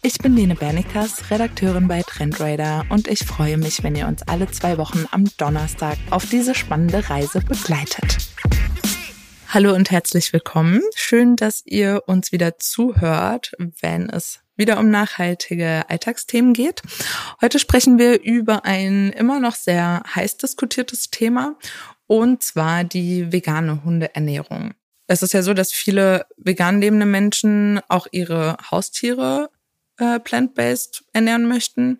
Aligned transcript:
Ich 0.00 0.18
bin 0.18 0.36
Lene 0.36 0.54
Bernikas, 0.54 1.28
Redakteurin 1.28 1.88
bei 1.88 2.02
Trendradar 2.02 2.86
und 2.88 3.08
ich 3.08 3.18
freue 3.18 3.58
mich, 3.58 3.82
wenn 3.82 3.96
ihr 3.96 4.06
uns 4.06 4.22
alle 4.22 4.48
zwei 4.48 4.78
Wochen 4.78 5.06
am 5.10 5.24
Donnerstag 5.38 5.98
auf 6.10 6.24
diese 6.24 6.54
spannende 6.54 7.10
Reise 7.10 7.40
begleitet. 7.40 8.18
Hallo 9.48 9.74
und 9.74 9.90
herzlich 9.90 10.32
willkommen. 10.32 10.82
Schön, 10.94 11.34
dass 11.34 11.62
ihr 11.66 12.04
uns 12.06 12.30
wieder 12.30 12.58
zuhört, 12.58 13.52
wenn 13.58 14.08
es 14.08 14.38
wieder 14.56 14.78
um 14.78 14.88
nachhaltige 14.88 15.84
Alltagsthemen 15.88 16.52
geht. 16.52 16.80
Heute 17.40 17.58
sprechen 17.58 17.98
wir 17.98 18.22
über 18.22 18.64
ein 18.64 19.10
immer 19.10 19.40
noch 19.40 19.56
sehr 19.56 20.04
heiß 20.14 20.36
diskutiertes 20.36 21.10
Thema 21.10 21.56
und 22.06 22.44
zwar 22.44 22.84
die 22.84 23.32
vegane 23.32 23.82
Hundeernährung. 23.82 24.74
Es 25.08 25.22
ist 25.22 25.32
ja 25.32 25.42
so, 25.42 25.54
dass 25.54 25.72
viele 25.72 26.26
vegan 26.36 26.80
lebende 26.80 27.06
Menschen 27.06 27.80
auch 27.88 28.06
ihre 28.12 28.58
Haustiere 28.70 29.50
äh, 29.98 30.18
plant-based 30.20 31.04
ernähren 31.12 31.46
möchten. 31.46 31.98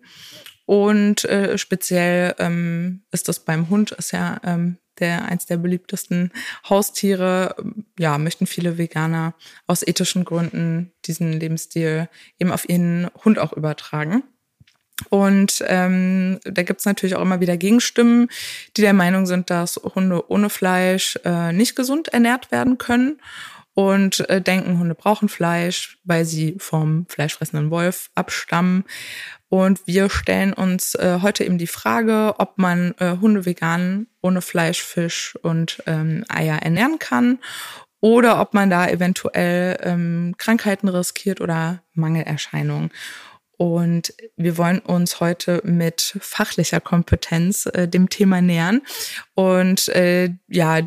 Und 0.65 1.25
äh, 1.25 1.57
speziell 1.57 2.35
ähm, 2.37 3.01
ist 3.11 3.27
das 3.27 3.39
beim 3.39 3.69
Hund, 3.69 3.91
ist 3.91 4.11
ja 4.11 4.39
ähm, 4.43 4.77
der 4.99 5.25
eins 5.25 5.45
der 5.45 5.57
beliebtesten 5.57 6.31
Haustiere. 6.69 7.55
Ja, 7.97 8.17
möchten 8.17 8.45
viele 8.45 8.77
Veganer 8.77 9.33
aus 9.65 9.81
ethischen 9.81 10.25
Gründen 10.25 10.91
diesen 11.05 11.33
Lebensstil 11.33 12.07
eben 12.37 12.51
auf 12.51 12.69
ihren 12.69 13.09
Hund 13.23 13.39
auch 13.39 13.53
übertragen. 13.53 14.23
Und 15.09 15.63
ähm, 15.67 16.39
da 16.43 16.63
gibt's 16.63 16.85
natürlich 16.85 17.15
auch 17.15 17.21
immer 17.21 17.39
wieder 17.39 17.55
Gegenstimmen, 17.55 18.27
die 18.75 18.81
der 18.81 18.93
Meinung 18.93 19.25
sind, 19.25 19.49
dass 19.49 19.77
Hunde 19.77 20.29
ohne 20.29 20.49
Fleisch 20.49 21.17
äh, 21.23 21.53
nicht 21.53 21.75
gesund 21.75 22.09
ernährt 22.09 22.51
werden 22.51 22.77
können 22.77 23.19
und 23.79 24.29
äh, 24.29 24.41
denken, 24.41 24.77
Hunde 24.77 24.93
brauchen 24.93 25.29
Fleisch, 25.29 25.99
weil 26.03 26.25
sie 26.25 26.57
vom 26.59 27.05
fleischfressenden 27.07 27.71
Wolf 27.71 28.09
abstammen. 28.13 28.83
Und 29.47 29.79
wir 29.87 30.09
stellen 30.09 30.51
uns 30.51 30.95
äh, 30.95 31.19
heute 31.21 31.45
eben 31.45 31.57
die 31.57 31.65
Frage, 31.65 32.35
ob 32.39 32.57
man 32.57 32.93
äh, 32.99 33.15
Hunde 33.21 33.45
vegan 33.45 34.07
ohne 34.21 34.41
Fleisch, 34.41 34.83
Fisch 34.83 35.37
und 35.43 35.81
ähm, 35.85 36.25
Eier 36.27 36.57
ernähren 36.57 36.99
kann 36.99 37.39
oder 38.01 38.41
ob 38.41 38.53
man 38.53 38.69
da 38.69 38.85
eventuell 38.85 39.79
ähm, 39.81 40.35
Krankheiten 40.37 40.89
riskiert 40.89 41.39
oder 41.39 41.81
Mangelerscheinungen. 41.93 42.91
Und 43.55 44.13
wir 44.35 44.57
wollen 44.57 44.79
uns 44.79 45.21
heute 45.21 45.61
mit 45.63 46.17
fachlicher 46.19 46.81
Kompetenz 46.81 47.65
äh, 47.67 47.87
dem 47.87 48.09
Thema 48.09 48.41
nähern 48.41 48.81
und 49.35 49.87
äh, 49.87 50.31
ja 50.49 50.81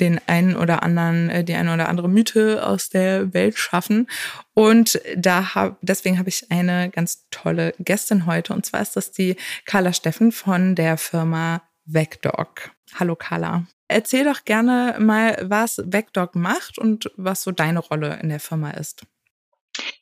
den 0.00 0.20
einen 0.26 0.56
oder 0.56 0.82
anderen, 0.82 1.30
äh, 1.30 1.44
die 1.44 1.54
eine 1.54 1.72
oder 1.74 1.88
andere 1.88 2.08
Mythe 2.08 2.66
aus 2.66 2.88
der 2.88 3.32
Welt 3.34 3.58
schaffen. 3.58 4.08
Und 4.54 5.00
da 5.16 5.54
hab, 5.54 5.78
deswegen 5.82 6.18
habe 6.18 6.28
ich 6.28 6.50
eine 6.50 6.90
ganz 6.90 7.26
tolle 7.30 7.74
Gästin 7.78 8.26
heute. 8.26 8.52
Und 8.52 8.66
zwar 8.66 8.80
ist 8.80 8.96
das 8.96 9.12
die 9.12 9.36
Carla 9.64 9.92
Steffen 9.92 10.32
von 10.32 10.74
der 10.74 10.96
Firma 10.96 11.62
Vecdog. 11.84 12.70
Hallo 12.98 13.16
Carla. 13.16 13.66
Erzähl 13.88 14.24
doch 14.24 14.44
gerne 14.44 14.96
mal, 15.00 15.36
was 15.42 15.82
Vecdog 15.84 16.34
macht 16.34 16.78
und 16.78 17.10
was 17.16 17.42
so 17.42 17.50
deine 17.50 17.80
Rolle 17.80 18.18
in 18.22 18.28
der 18.28 18.40
Firma 18.40 18.70
ist. 18.70 19.04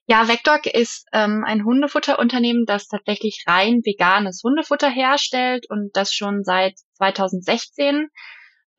Ja, 0.06 0.26
Vecdog 0.26 0.66
ist 0.66 1.06
ähm, 1.12 1.44
ein 1.46 1.64
Hundefutterunternehmen, 1.64 2.64
das 2.66 2.88
tatsächlich 2.88 3.44
rein 3.46 3.82
veganes 3.84 4.42
Hundefutter 4.42 4.88
herstellt 4.90 5.66
und 5.68 5.90
das 5.94 6.12
schon 6.12 6.44
seit 6.44 6.74
2016. 6.96 8.08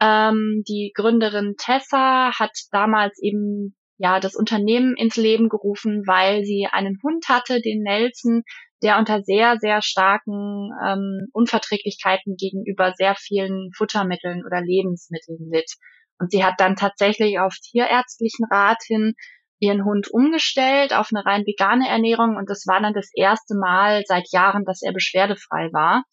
Ähm, 0.02 0.64
die 0.68 0.92
Gründerin 0.96 1.56
Tessa 1.58 2.32
hat 2.38 2.52
damals 2.72 3.20
eben 3.22 3.76
ja 3.98 4.20
das 4.20 4.36
Unternehmen 4.36 4.96
ins 4.96 5.18
Leben 5.18 5.50
gerufen, 5.50 6.04
weil 6.08 6.46
sie 6.46 6.68
einen 6.72 7.00
Hund 7.04 7.28
hatte, 7.28 7.62
den 7.62 7.84
Nelson, 7.84 8.44
der 8.82 8.98
unter 8.98 9.22
sehr, 9.24 9.58
sehr 9.60 9.82
starken 9.82 10.72
ähm, 10.86 11.28
Unverträglichkeiten 11.34 12.36
gegenüber 12.38 12.94
sehr 12.96 13.16
vielen 13.16 13.72
Futtermitteln 13.76 14.46
oder 14.46 14.62
Lebensmitteln 14.62 15.50
litt. 15.52 15.74
Und 16.18 16.32
sie 16.32 16.44
hat 16.44 16.56
dann 16.60 16.76
tatsächlich 16.76 17.40
auf 17.40 17.56
tierärztlichen 17.62 18.46
Rat 18.50 18.82
hin 18.86 19.14
ihren 19.60 19.84
Hund 19.84 20.10
umgestellt 20.10 20.94
auf 20.94 21.10
eine 21.12 21.26
rein 21.26 21.46
vegane 21.46 21.90
Ernährung 21.90 22.38
und 22.38 22.50
das 22.50 22.66
war 22.66 22.82
dann 22.82 22.94
das 22.94 23.10
erste 23.14 23.56
Mal 23.56 24.04
seit 24.06 24.32
Jahren, 24.32 24.64
dass 24.64 24.82
er 24.82 24.94
beschwerdefrei 24.94 25.70
war. 25.74 26.06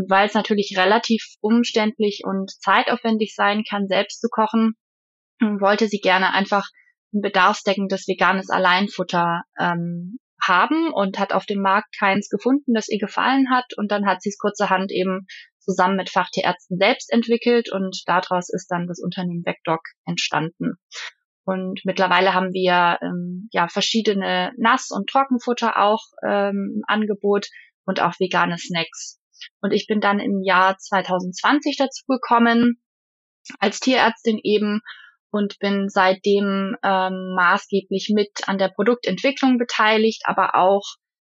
Und 0.00 0.08
weil 0.08 0.26
es 0.26 0.34
natürlich 0.34 0.74
relativ 0.78 1.22
umständlich 1.40 2.22
und 2.24 2.50
zeitaufwendig 2.62 3.34
sein 3.34 3.64
kann, 3.68 3.86
selbst 3.86 4.20
zu 4.20 4.28
kochen, 4.30 4.74
wollte 5.40 5.88
sie 5.88 6.00
gerne 6.00 6.32
einfach 6.32 6.66
ein 7.12 7.20
bedarfsdeckendes 7.20 8.08
veganes 8.08 8.48
Alleinfutter 8.48 9.42
ähm, 9.58 10.18
haben 10.42 10.90
und 10.90 11.18
hat 11.18 11.34
auf 11.34 11.44
dem 11.44 11.60
Markt 11.60 11.94
keins 11.98 12.30
gefunden, 12.30 12.72
das 12.72 12.88
ihr 12.88 12.98
gefallen 12.98 13.50
hat. 13.50 13.66
Und 13.76 13.90
dann 13.90 14.06
hat 14.06 14.22
sie 14.22 14.30
es 14.30 14.38
kurzerhand 14.38 14.90
eben 14.90 15.26
zusammen 15.58 15.96
mit 15.96 16.08
Fachtierärzten 16.08 16.78
selbst 16.78 17.12
entwickelt 17.12 17.70
und 17.70 18.02
daraus 18.06 18.48
ist 18.48 18.68
dann 18.68 18.86
das 18.86 19.00
Unternehmen 19.00 19.44
Vecdoc 19.44 19.82
entstanden. 20.06 20.76
Und 21.44 21.82
mittlerweile 21.84 22.32
haben 22.32 22.54
wir 22.54 22.98
ähm, 23.02 23.50
ja 23.52 23.68
verschiedene 23.68 24.52
Nass- 24.56 24.90
und 24.90 25.10
Trockenfutter 25.10 25.78
auch 25.78 26.04
ähm, 26.26 26.72
im 26.76 26.82
Angebot 26.86 27.48
und 27.84 28.00
auch 28.00 28.18
vegane 28.18 28.56
Snacks. 28.56 29.19
Und 29.60 29.72
ich 29.72 29.86
bin 29.86 30.00
dann 30.00 30.20
im 30.20 30.42
Jahr 30.42 30.76
2020 30.78 31.76
dazu 31.76 32.04
gekommen, 32.06 32.82
als 33.58 33.80
Tierärztin 33.80 34.38
eben 34.42 34.80
und 35.30 35.58
bin 35.58 35.88
seitdem 35.88 36.76
ähm, 36.82 37.34
maßgeblich 37.36 38.10
mit 38.14 38.30
an 38.46 38.58
der 38.58 38.68
Produktentwicklung 38.68 39.58
beteiligt, 39.58 40.22
aber 40.24 40.54
auch 40.54 40.84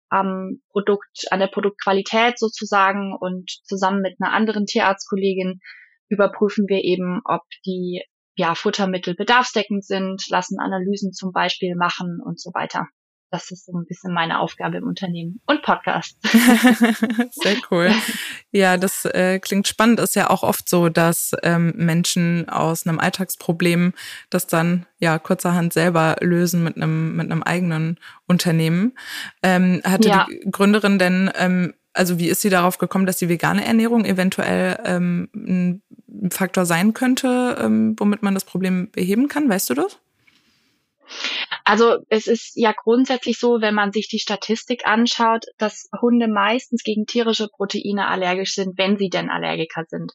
am 0.09 0.61
Produkt, 0.71 1.27
an 1.31 1.41
der 1.41 1.47
Produktqualität 1.47 2.39
sozusagen. 2.39 3.17
Und 3.19 3.51
zusammen 3.65 4.03
mit 4.03 4.17
einer 4.21 4.33
anderen 4.33 4.67
Tierarztkollegin 4.67 5.61
überprüfen 6.09 6.67
wir 6.69 6.84
eben, 6.84 7.21
ob 7.25 7.43
die 7.65 8.03
ja, 8.34 8.55
Futtermittel 8.55 9.15
bedarfsdeckend 9.15 9.84
sind, 9.84 10.28
lassen 10.28 10.59
Analysen 10.59 11.12
zum 11.12 11.33
Beispiel 11.33 11.75
machen 11.77 12.21
und 12.25 12.41
so 12.41 12.51
weiter 12.55 12.89
das 13.32 13.50
ist 13.50 13.65
so 13.65 13.72
ein 13.72 13.87
bisschen 13.87 14.12
meine 14.12 14.41
Aufgabe 14.41 14.76
im 14.76 14.87
Unternehmen 14.87 15.41
und 15.47 15.62
Podcast. 15.62 16.19
Sehr 17.31 17.56
cool. 17.70 17.91
Ja, 18.50 18.76
das 18.76 19.06
äh, 19.06 19.38
klingt 19.41 19.66
spannend. 19.66 20.00
Ist 20.00 20.15
ja 20.15 20.28
auch 20.28 20.43
oft 20.43 20.69
so, 20.69 20.91
dass 20.91 21.32
ähm, 21.42 21.72
Menschen 21.76 22.48
aus 22.50 22.87
einem 22.87 23.00
Alltagsproblem 23.00 23.94
das 24.28 24.47
dann 24.47 24.87
ja 24.98 25.19
kurzerhand 25.19 25.72
selber 25.72 26.16
lösen 26.21 26.62
mit 26.62 26.76
einem 26.76 27.16
mit 27.16 27.31
einem 27.31 27.42
eigenen 27.42 27.98
Unternehmen. 28.26 28.92
Ähm, 29.42 29.81
hatte 29.82 30.09
ja. 30.09 30.26
die 30.28 30.50
Gründerin 30.50 30.98
denn 30.98 31.31
ähm, 31.34 31.72
also 31.94 32.19
wie 32.19 32.28
ist 32.28 32.42
sie 32.42 32.50
darauf 32.50 32.78
gekommen, 32.78 33.06
dass 33.06 33.16
die 33.16 33.28
vegane 33.28 33.65
Ernährung 33.65 34.04
eventuell 34.04 34.78
ähm, 34.84 35.28
ein 35.34 35.82
Faktor 36.31 36.66
sein 36.66 36.94
könnte, 36.94 37.56
ähm, 37.60 37.97
womit 37.98 38.22
man 38.22 38.34
das 38.34 38.44
Problem 38.44 38.91
beheben 38.91 39.28
kann? 39.28 39.48
Weißt 39.48 39.71
du 39.71 39.75
das? 39.75 39.98
Also 41.65 41.99
es 42.09 42.27
ist 42.27 42.53
ja 42.55 42.73
grundsätzlich 42.73 43.39
so, 43.39 43.61
wenn 43.61 43.75
man 43.75 43.93
sich 43.93 44.09
die 44.09 44.19
Statistik 44.19 44.87
anschaut, 44.87 45.45
dass 45.59 45.89
Hunde 46.00 46.28
meistens 46.28 46.83
gegen 46.83 47.06
tierische 47.06 47.49
Proteine 47.49 48.09
allergisch 48.09 48.55
sind, 48.55 48.77
wenn 48.78 48.97
sie 48.98 49.09
denn 49.09 49.31
Allergiker 49.31 49.84
sind. 49.86 50.13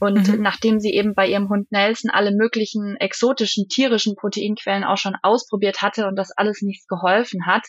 Und 0.00 0.28
mhm. 0.28 0.42
nachdem 0.42 0.78
sie 0.80 0.92
eben 0.92 1.14
bei 1.14 1.28
ihrem 1.28 1.48
Hund 1.48 1.72
Nelson 1.72 2.10
alle 2.10 2.30
möglichen 2.30 2.96
exotischen 2.96 3.68
tierischen 3.68 4.14
Proteinquellen 4.14 4.84
auch 4.84 4.96
schon 4.96 5.16
ausprobiert 5.22 5.82
hatte 5.82 6.06
und 6.06 6.16
das 6.16 6.30
alles 6.30 6.62
nichts 6.62 6.86
geholfen 6.86 7.46
hat, 7.46 7.66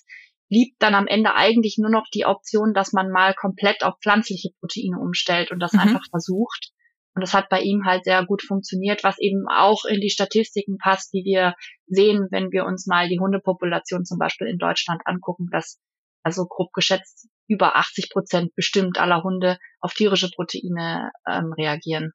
blieb 0.48 0.76
dann 0.80 0.96
am 0.96 1.08
Ende 1.08 1.36
eigentlich 1.36 1.78
nur 1.78 1.90
noch 1.90 2.06
die 2.14 2.26
Option, 2.26 2.74
dass 2.74 2.94
man 2.94 3.10
mal 3.10 3.34
komplett 3.34 3.84
auf 3.84 3.96
pflanzliche 4.02 4.50
Proteine 4.60 5.00
umstellt 5.00 5.52
und 5.52 5.60
das 5.60 5.74
mhm. 5.74 5.80
einfach 5.80 6.06
versucht. 6.10 6.69
Und 7.16 7.22
das 7.22 7.34
hat 7.34 7.50
bei 7.50 7.62
ihm 7.62 7.86
halt 7.86 8.04
sehr 8.06 8.26
gut 8.26 8.42
funktioniert, 8.42 9.04
was 9.04 9.18
eben 9.20 9.46
auch 9.50 9.86
in 9.86 10.00
die 10.00 10.10
Statistiken 10.10 10.78
passt, 10.78 11.12
die 11.14 11.24
wir 11.26 11.56
sehen, 11.88 12.28
wenn 12.32 12.52
wir 12.52 12.66
uns 12.66 12.86
mal 12.86 13.10
die 13.10 13.20
Hundepopulation 13.20 14.06
zum 14.06 14.20
Beispiel 14.20 14.48
in 14.48 14.58
Deutschland 14.58 15.02
angucken, 15.06 15.48
dass 15.52 15.80
also 16.24 16.46
grob 16.46 16.72
geschätzt 16.74 17.28
über 17.48 17.76
80 17.76 18.10
Prozent 18.12 18.56
bestimmt 18.56 19.00
aller 19.00 19.24
Hunde 19.24 19.58
auf 19.80 19.94
tierische 19.94 20.30
Proteine 20.30 21.12
ähm, 21.28 21.54
reagieren. 21.54 22.14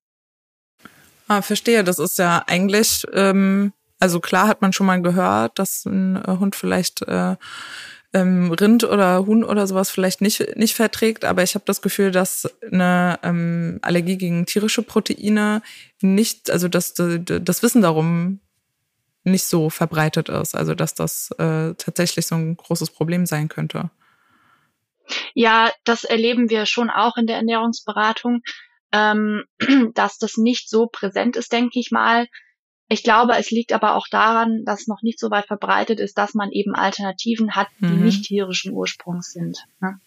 Ah, 1.26 1.42
verstehe. 1.42 1.84
Das 1.84 1.98
ist 1.98 2.18
ja 2.18 2.44
eigentlich, 2.46 3.04
ähm, 3.12 3.72
also 3.98 4.20
klar 4.20 4.46
hat 4.46 4.62
man 4.62 4.72
schon 4.72 4.86
mal 4.86 5.00
gehört, 5.02 5.58
dass 5.58 5.84
ein 5.86 6.16
äh, 6.16 6.36
Hund 6.38 6.54
vielleicht 6.54 7.02
äh, 7.02 7.36
ähm, 8.14 8.52
Rind 8.52 8.84
oder 8.84 9.26
Huhn 9.26 9.44
oder 9.44 9.66
sowas 9.66 9.90
vielleicht 9.90 10.20
nicht, 10.20 10.56
nicht 10.56 10.74
verträgt, 10.74 11.24
aber 11.24 11.42
ich 11.42 11.54
habe 11.54 11.64
das 11.66 11.82
Gefühl, 11.82 12.12
dass 12.12 12.48
eine 12.62 13.18
ähm, 13.22 13.80
Allergie 13.82 14.16
gegen 14.16 14.46
tierische 14.46 14.82
Proteine 14.82 15.62
nicht, 16.00 16.50
also 16.50 16.68
dass 16.68 16.94
das 16.94 17.62
Wissen 17.62 17.82
darum 17.82 18.40
nicht 19.24 19.44
so 19.44 19.68
verbreitet 19.68 20.28
ist, 20.28 20.54
also 20.54 20.74
dass 20.74 20.94
das 20.94 21.30
äh, 21.38 21.74
tatsächlich 21.74 22.26
so 22.26 22.36
ein 22.36 22.56
großes 22.56 22.90
Problem 22.90 23.26
sein 23.26 23.48
könnte. 23.48 23.90
Ja, 25.34 25.70
das 25.84 26.04
erleben 26.04 26.50
wir 26.50 26.66
schon 26.66 26.90
auch 26.90 27.16
in 27.16 27.26
der 27.26 27.36
Ernährungsberatung, 27.36 28.42
ähm, 28.92 29.44
dass 29.94 30.18
das 30.18 30.36
nicht 30.36 30.70
so 30.70 30.86
präsent 30.86 31.36
ist, 31.36 31.52
denke 31.52 31.80
ich 31.80 31.90
mal. 31.90 32.28
Ich 32.88 33.02
glaube, 33.02 33.34
es 33.38 33.50
liegt 33.50 33.72
aber 33.72 33.96
auch 33.96 34.06
daran, 34.08 34.64
dass 34.64 34.86
noch 34.86 35.02
nicht 35.02 35.18
so 35.18 35.30
weit 35.30 35.46
verbreitet 35.46 36.00
ist, 36.00 36.18
dass 36.18 36.34
man 36.34 36.50
eben 36.50 36.74
Alternativen 36.74 37.56
hat, 37.56 37.68
die 37.80 37.86
mhm. 37.86 38.04
nicht 38.04 38.24
tierischen 38.24 38.72
Ursprungs 38.72 39.32
sind. 39.32 39.64
Ne? 39.80 39.98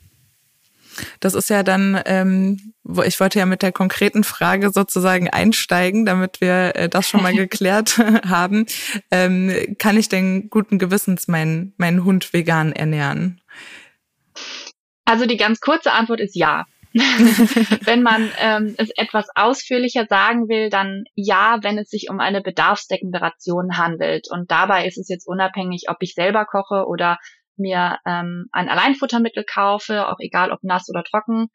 Das 1.19 1.33
ist 1.33 1.49
ja 1.49 1.63
dann, 1.63 2.01
ähm, 2.05 2.73
wo 2.83 3.03
ich 3.03 3.19
wollte 3.19 3.39
ja 3.39 3.45
mit 3.45 3.61
der 3.61 3.71
konkreten 3.71 4.23
Frage 4.23 4.71
sozusagen 4.71 5.29
einsteigen, 5.29 6.05
damit 6.05 6.41
wir 6.41 6.75
äh, 6.75 6.89
das 6.89 7.07
schon 7.07 7.21
mal 7.21 7.33
geklärt 7.35 7.97
haben. 8.27 8.65
Ähm, 9.11 9.75
kann 9.79 9.97
ich 9.97 10.09
denn 10.09 10.49
guten 10.49 10.79
Gewissens 10.79 11.27
meinen 11.27 11.73
meinen 11.77 12.03
Hund 12.03 12.33
vegan 12.33 12.71
ernähren? 12.71 13.41
Also 15.05 15.25
die 15.25 15.37
ganz 15.37 15.59
kurze 15.59 15.91
Antwort 15.91 16.19
ist 16.19 16.35
ja. 16.35 16.65
wenn 17.85 18.03
man 18.03 18.29
ähm, 18.39 18.75
es 18.77 18.89
etwas 18.95 19.27
ausführlicher 19.35 20.05
sagen 20.07 20.47
will, 20.47 20.69
dann 20.69 21.03
ja, 21.15 21.59
wenn 21.61 21.77
es 21.77 21.89
sich 21.89 22.09
um 22.09 22.19
eine 22.19 22.41
bedarfsdeckende 22.41 23.21
Ration 23.21 23.77
handelt. 23.77 24.27
Und 24.29 24.51
dabei 24.51 24.85
ist 24.85 24.97
es 24.97 25.09
jetzt 25.09 25.27
unabhängig, 25.27 25.85
ob 25.89 25.97
ich 26.01 26.13
selber 26.13 26.45
koche 26.45 26.85
oder 26.87 27.17
mir 27.57 27.99
ähm, 28.05 28.47
ein 28.51 28.69
Alleinfuttermittel 28.69 29.43
kaufe, 29.43 30.07
auch 30.07 30.19
egal 30.19 30.51
ob 30.51 30.63
nass 30.63 30.89
oder 30.89 31.03
trocken. 31.03 31.47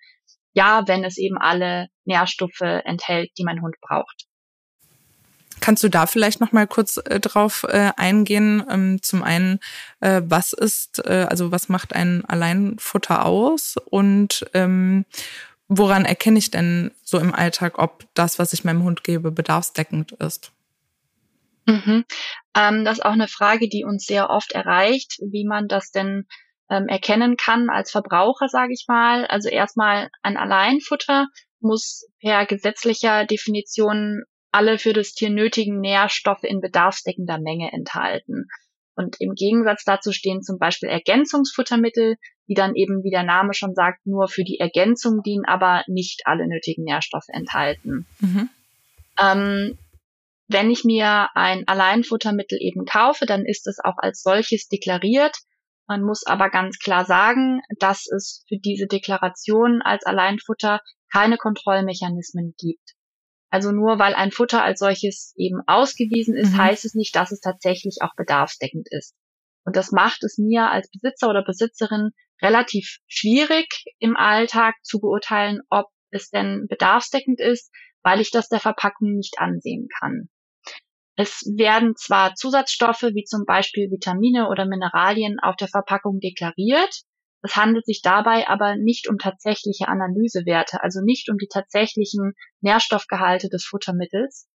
Ja, 0.55 0.83
wenn 0.87 1.05
es 1.05 1.17
eben 1.19 1.39
alle 1.39 1.89
Nährstoffe 2.05 2.61
enthält, 2.61 3.31
die 3.39 3.45
mein 3.45 3.63
Hund 3.63 3.77
braucht. 3.81 4.27
Kannst 5.63 5.85
du 5.85 5.89
da 5.89 6.07
vielleicht 6.07 6.41
noch 6.41 6.51
mal 6.51 6.67
kurz 6.67 6.97
äh, 6.97 7.21
drauf 7.21 7.65
äh, 7.69 7.93
eingehen? 7.97 8.65
Ähm, 8.69 9.01
zum 9.01 9.23
einen, 9.23 9.61
äh, 10.01 10.21
was 10.25 10.53
ist, 10.53 11.07
äh, 11.07 11.27
also 11.31 11.53
was 11.53 11.69
macht 11.69 11.95
ein 11.95 12.25
Alleinfutter 12.25 13.25
aus 13.25 13.77
und 13.77 14.45
ähm, 14.55 15.05
woran 15.69 16.05
erkenne 16.05 16.41
ich 16.41 16.51
denn 16.51 16.91
so 17.05 17.21
im 17.21 17.33
Alltag, 17.33 17.79
ob 17.79 18.07
das, 18.15 18.41
was 18.41 18.53
ich 18.53 18.65
meinem 18.65 18.83
Hund 18.83 19.05
gebe, 19.05 19.31
bedarfsdeckend 19.31 20.11
ist? 20.13 20.51
Mhm. 21.67 22.05
Ähm, 22.57 22.85
das 22.85 22.99
ist 22.99 23.05
auch 23.05 23.13
eine 23.13 23.29
Frage, 23.29 23.69
die 23.69 23.85
uns 23.85 24.05
sehr 24.05 24.31
oft 24.31 24.51
erreicht, 24.51 25.21
wie 25.21 25.47
man 25.47 25.69
das 25.69 25.93
denn 25.93 26.27
ähm, 26.71 26.89
erkennen 26.89 27.37
kann 27.37 27.71
als 27.71 27.93
Verbraucher, 27.93 28.49
sage 28.49 28.73
ich 28.73 28.87
mal. 28.89 29.27
Also 29.27 29.49
erstmal 29.49 30.11
ein 30.23 30.37
Alleinfutter 30.37 31.29
muss 31.61 32.05
per 32.21 32.47
gesetzlicher 32.47 33.27
Definition 33.27 34.25
alle 34.53 34.79
für 34.79 34.93
das 34.93 35.15
Tier 35.15 35.31
nötigen 35.31 35.81
Nährstoffe 35.81 36.45
in 36.45 36.61
bedarfsdeckender 36.61 37.39
Menge 37.39 37.73
enthalten. 37.73 38.49
Und 38.95 39.17
im 39.21 39.35
Gegensatz 39.35 39.85
dazu 39.85 40.13
stehen 40.13 40.43
zum 40.43 40.59
Beispiel 40.59 40.91
Ergänzungsfuttermittel, 40.91 42.17
die 42.49 42.55
dann 42.55 42.75
eben, 42.75 43.03
wie 43.03 43.11
der 43.11 43.23
Name 43.23 43.55
schon 43.55 43.75
sagt, 43.75 44.07
nur 44.07 44.29
für 44.29 44.45
die 44.45 44.59
Ergänzung 44.59 45.23
dienen, 45.25 45.45
aber 45.47 45.83
nicht 45.89 46.23
alle 46.27 46.47
nötigen 46.47 46.85
Nährstoffe 46.85 47.29
enthalten. 47.29 48.07
Mhm. 48.21 48.51
Ähm, 49.19 49.79
wenn 50.49 50.71
ich 50.71 50.85
mir 50.85 51.31
ein 51.35 51.67
Alleinfuttermittel 51.67 52.59
eben 52.61 52.85
kaufe, 52.85 53.25
dann 53.25 53.47
ist 53.47 53.67
es 53.67 53.79
auch 53.83 53.97
als 53.97 54.23
solches 54.23 54.69
deklariert. 54.69 55.39
Man 55.87 56.03
muss 56.03 56.27
aber 56.27 56.51
ganz 56.51 56.79
klar 56.79 57.07
sagen, 57.07 57.63
dass 57.79 58.07
es 58.07 58.45
für 58.49 58.59
diese 58.59 58.87
Deklaration 58.87 59.81
als 59.83 60.05
Alleinfutter 60.05 60.81
keine 61.11 61.39
Kontrollmechanismen 61.39 62.55
gibt. 62.59 62.95
Also 63.53 63.71
nur 63.71 63.99
weil 63.99 64.15
ein 64.15 64.33
Futter 64.33 64.65
als 64.65 64.79
solches 64.79 65.35
eben 65.37 65.61
ausgewiesen 65.67 66.35
ist, 66.35 66.55
mhm. 66.55 66.57
heißt 66.57 66.87
es 66.87 66.95
nicht, 66.95 67.15
dass 67.15 67.33
es 67.33 67.41
tatsächlich 67.41 67.99
auch 68.01 68.15
bedarfsdeckend 68.17 68.89
ist. 68.91 69.15
Und 69.67 69.77
das 69.77 69.93
macht 69.93 70.25
es 70.25 70.39
mir 70.39 70.71
als 70.71 70.89
Besitzer 70.91 71.29
oder 71.29 71.45
Besitzerin 71.45 72.13
relativ 72.41 72.97
schwierig 73.07 73.69
im 73.99 74.17
Alltag 74.17 74.77
zu 74.83 75.01
beurteilen, 75.01 75.61
ob 75.69 75.89
es 76.11 76.31
denn 76.31 76.67
bedarfsdeckend 76.71 77.41
ist, 77.41 77.71
weil 78.03 78.23
ich 78.23 78.31
das 78.31 78.49
der 78.49 78.59
Verpackung 78.59 79.17
nicht 79.17 79.35
ansehen 79.39 79.87
kann. 80.01 80.31
Es 81.17 81.43
werden 81.55 81.95
zwar 81.95 82.35
Zusatzstoffe 82.35 83.03
wie 83.03 83.25
zum 83.25 83.45
Beispiel 83.45 83.91
Vitamine 83.91 84.49
oder 84.49 84.65
Mineralien 84.65 85.39
auf 85.41 85.57
der 85.57 85.69
Verpackung 85.69 86.21
deklariert, 86.21 87.03
es 87.43 87.57
handelt 87.57 87.85
sich 87.85 88.03
dabei 88.03 88.49
aber 88.49 88.77
nicht 88.77 89.09
um 89.09 89.19
tatsächliche 89.19 89.89
Analysewerte, 89.89 90.83
also 90.83 91.01
nicht 91.03 91.29
um 91.29 91.39
die 91.39 91.49
tatsächlichen 91.49 92.35
Nährstoffgehalte 92.61 93.49
des 93.49 93.65
Futtermittels. 93.65 94.49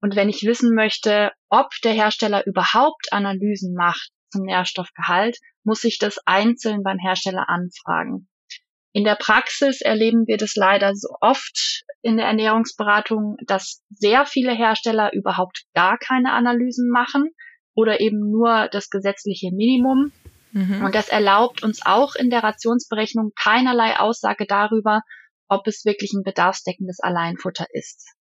Und 0.00 0.14
wenn 0.14 0.28
ich 0.28 0.44
wissen 0.44 0.74
möchte, 0.74 1.32
ob 1.48 1.70
der 1.82 1.92
Hersteller 1.92 2.46
überhaupt 2.46 3.12
Analysen 3.12 3.74
macht 3.74 4.10
zum 4.30 4.42
Nährstoffgehalt, 4.42 5.38
muss 5.64 5.84
ich 5.84 5.98
das 5.98 6.18
einzeln 6.26 6.82
beim 6.82 6.98
Hersteller 6.98 7.48
anfragen. 7.48 8.28
In 8.92 9.04
der 9.04 9.16
Praxis 9.16 9.80
erleben 9.80 10.26
wir 10.26 10.36
das 10.36 10.54
leider 10.54 10.94
so 10.94 11.08
oft 11.20 11.84
in 12.02 12.16
der 12.16 12.26
Ernährungsberatung, 12.26 13.36
dass 13.46 13.82
sehr 13.90 14.26
viele 14.26 14.54
Hersteller 14.54 15.12
überhaupt 15.12 15.64
gar 15.74 15.98
keine 15.98 16.32
Analysen 16.32 16.90
machen 16.90 17.30
oder 17.74 18.00
eben 18.00 18.30
nur 18.30 18.68
das 18.70 18.90
gesetzliche 18.90 19.50
Minimum 19.52 20.12
Mhm. 20.52 20.84
Und 20.84 20.94
das 20.94 21.08
erlaubt 21.08 21.62
uns 21.62 21.84
auch 21.84 22.14
in 22.14 22.30
der 22.30 22.42
Rationsberechnung 22.42 23.32
keinerlei 23.34 23.98
Aussage 23.98 24.46
darüber, 24.46 25.02
ob 25.48 25.66
es 25.66 25.84
wirklich 25.84 26.12
ein 26.12 26.22
bedarfsdeckendes 26.22 27.00
Alleinfutter 27.00 27.66
ist. 27.72 28.14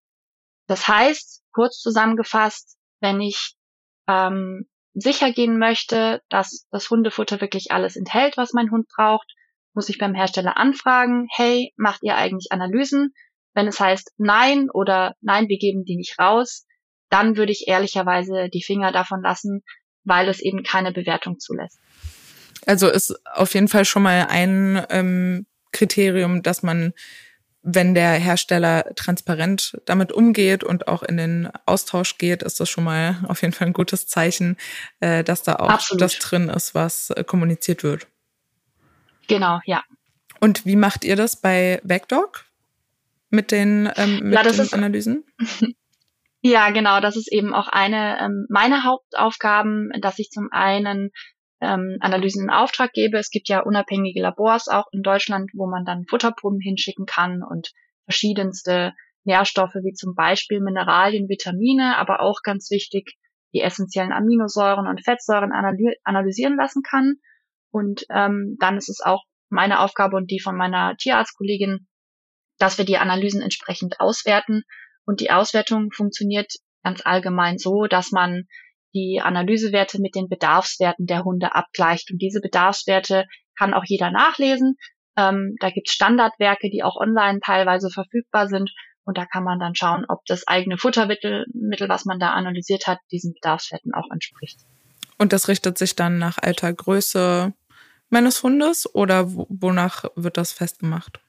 Das 0.67 0.87
heißt, 0.87 1.43
kurz 1.51 1.79
zusammengefasst, 1.79 2.77
wenn 2.99 3.21
ich 3.21 3.55
ähm, 4.07 4.67
sicher 4.93 5.31
gehen 5.31 5.59
möchte, 5.59 6.21
dass 6.29 6.67
das 6.71 6.89
Hundefutter 6.89 7.39
wirklich 7.41 7.71
alles 7.71 7.95
enthält, 7.95 8.37
was 8.37 8.53
mein 8.53 8.71
Hund 8.71 8.87
braucht, 8.95 9.33
muss 9.73 9.89
ich 9.89 9.99
beim 9.99 10.15
Hersteller 10.15 10.57
anfragen, 10.57 11.27
hey, 11.35 11.73
macht 11.77 12.01
ihr 12.01 12.15
eigentlich 12.15 12.51
Analysen? 12.51 13.13
Wenn 13.53 13.67
es 13.67 13.79
heißt 13.79 14.13
nein 14.17 14.69
oder 14.71 15.15
nein, 15.21 15.47
wir 15.47 15.57
geben 15.57 15.83
die 15.85 15.97
nicht 15.97 16.17
raus, 16.19 16.65
dann 17.09 17.37
würde 17.37 17.51
ich 17.51 17.67
ehrlicherweise 17.67 18.49
die 18.49 18.63
Finger 18.63 18.91
davon 18.91 19.21
lassen, 19.21 19.63
weil 20.03 20.29
es 20.29 20.41
eben 20.41 20.63
keine 20.63 20.91
Bewertung 20.91 21.39
zulässt. 21.39 21.79
Also 22.65 22.89
ist 22.89 23.15
auf 23.25 23.53
jeden 23.53 23.67
Fall 23.67 23.85
schon 23.85 24.03
mal 24.03 24.27
ein 24.29 24.85
ähm, 24.89 25.45
Kriterium, 25.71 26.43
dass 26.43 26.63
man, 26.63 26.93
wenn 27.61 27.93
der 27.93 28.13
Hersteller 28.13 28.85
transparent 28.95 29.79
damit 29.85 30.11
umgeht 30.11 30.63
und 30.63 30.87
auch 30.87 31.03
in 31.03 31.17
den 31.17 31.49
Austausch 31.65 32.17
geht, 32.17 32.43
ist 32.43 32.59
das 32.59 32.69
schon 32.69 32.83
mal 32.83 33.23
auf 33.27 33.41
jeden 33.41 33.53
Fall 33.53 33.67
ein 33.67 33.73
gutes 33.73 34.07
Zeichen, 34.07 34.57
äh, 34.99 35.23
dass 35.23 35.43
da 35.43 35.57
auch 35.57 35.69
Absolut. 35.69 36.01
das 36.01 36.17
drin 36.19 36.49
ist, 36.49 36.73
was 36.75 37.09
äh, 37.11 37.23
kommuniziert 37.23 37.83
wird. 37.83 38.07
Genau, 39.27 39.59
ja. 39.65 39.83
Und 40.39 40.65
wie 40.65 40.75
macht 40.75 41.03
ihr 41.03 41.15
das 41.15 41.35
bei 41.35 41.81
Backdog 41.83 42.45
mit 43.29 43.51
den, 43.51 43.89
ähm, 43.95 44.19
mit 44.23 44.33
ja, 44.33 44.43
den 44.43 44.59
ist, 44.59 44.73
Analysen? 44.73 45.23
Ja, 46.41 46.69
genau. 46.69 47.01
Das 47.01 47.17
ist 47.17 47.31
eben 47.31 47.53
auch 47.53 47.67
eine 47.67 48.19
ähm, 48.21 48.45
meiner 48.47 48.83
Hauptaufgaben, 48.83 49.89
dass 50.01 50.19
ich 50.19 50.29
zum 50.29 50.49
einen 50.51 51.11
ähm, 51.61 51.97
Analysen 51.99 52.43
in 52.43 52.49
Auftrag 52.49 52.91
gebe. 52.93 53.17
Es 53.17 53.29
gibt 53.29 53.49
ja 53.49 53.61
unabhängige 53.61 54.21
Labors 54.21 54.67
auch 54.67 54.85
in 54.91 55.01
Deutschland, 55.01 55.51
wo 55.53 55.67
man 55.67 55.85
dann 55.85 56.05
Futterproben 56.05 56.59
hinschicken 56.59 57.05
kann 57.05 57.43
und 57.43 57.71
verschiedenste 58.05 58.93
Nährstoffe 59.23 59.75
wie 59.75 59.93
zum 59.93 60.15
Beispiel 60.15 60.61
Mineralien, 60.61 61.27
Vitamine, 61.27 61.97
aber 61.97 62.21
auch 62.21 62.41
ganz 62.43 62.71
wichtig 62.71 63.17
die 63.53 63.61
essentiellen 63.61 64.11
Aminosäuren 64.11 64.87
und 64.87 65.03
Fettsäuren 65.03 65.51
analysieren 66.03 66.57
lassen 66.57 66.81
kann. 66.83 67.15
Und 67.71 68.05
ähm, 68.09 68.57
dann 68.59 68.77
ist 68.77 68.89
es 68.89 69.01
auch 69.01 69.23
meine 69.49 69.79
Aufgabe 69.79 70.15
und 70.17 70.31
die 70.31 70.39
von 70.39 70.55
meiner 70.55 70.95
Tierarztkollegin, 70.97 71.87
dass 72.57 72.77
wir 72.77 72.85
die 72.85 72.97
Analysen 72.97 73.41
entsprechend 73.41 73.99
auswerten. 73.99 74.63
Und 75.05 75.21
die 75.21 75.31
Auswertung 75.31 75.91
funktioniert 75.91 76.53
ganz 76.83 77.01
allgemein 77.05 77.57
so, 77.57 77.85
dass 77.85 78.11
man 78.11 78.47
die 78.97 79.21
Analysewerte 79.21 80.01
mit 80.01 80.15
den 80.15 80.27
Bedarfswerten 80.27 81.05
der 81.05 81.23
Hunde 81.23 81.53
abgleicht. 81.53 82.11
Und 82.11 82.19
diese 82.19 82.41
Bedarfswerte 82.41 83.25
kann 83.57 83.73
auch 83.73 83.83
jeder 83.85 84.09
nachlesen. 84.09 84.75
Ähm, 85.15 85.55
da 85.59 85.69
gibt 85.69 85.89
es 85.89 85.93
Standardwerke, 85.93 86.69
die 86.69 86.83
auch 86.83 86.95
online 86.95 87.39
teilweise 87.45 87.89
verfügbar 87.89 88.47
sind. 88.47 88.71
Und 89.05 89.17
da 89.17 89.25
kann 89.25 89.43
man 89.43 89.59
dann 89.59 89.75
schauen, 89.75 90.05
ob 90.09 90.25
das 90.25 90.47
eigene 90.47 90.77
Futtermittel, 90.77 91.45
Mittel, 91.53 91.87
was 91.89 92.05
man 92.05 92.19
da 92.19 92.31
analysiert 92.31 92.87
hat, 92.87 92.99
diesen 93.11 93.33
Bedarfswerten 93.33 93.93
auch 93.93 94.09
entspricht. 94.11 94.59
Und 95.17 95.33
das 95.33 95.47
richtet 95.47 95.77
sich 95.77 95.95
dann 95.95 96.17
nach 96.17 96.37
alter 96.39 96.73
Größe 96.73 97.53
meines 98.09 98.43
Hundes 98.43 98.93
oder 98.93 99.25
wonach 99.27 100.05
wird 100.15 100.37
das 100.37 100.51
festgemacht? 100.51 101.19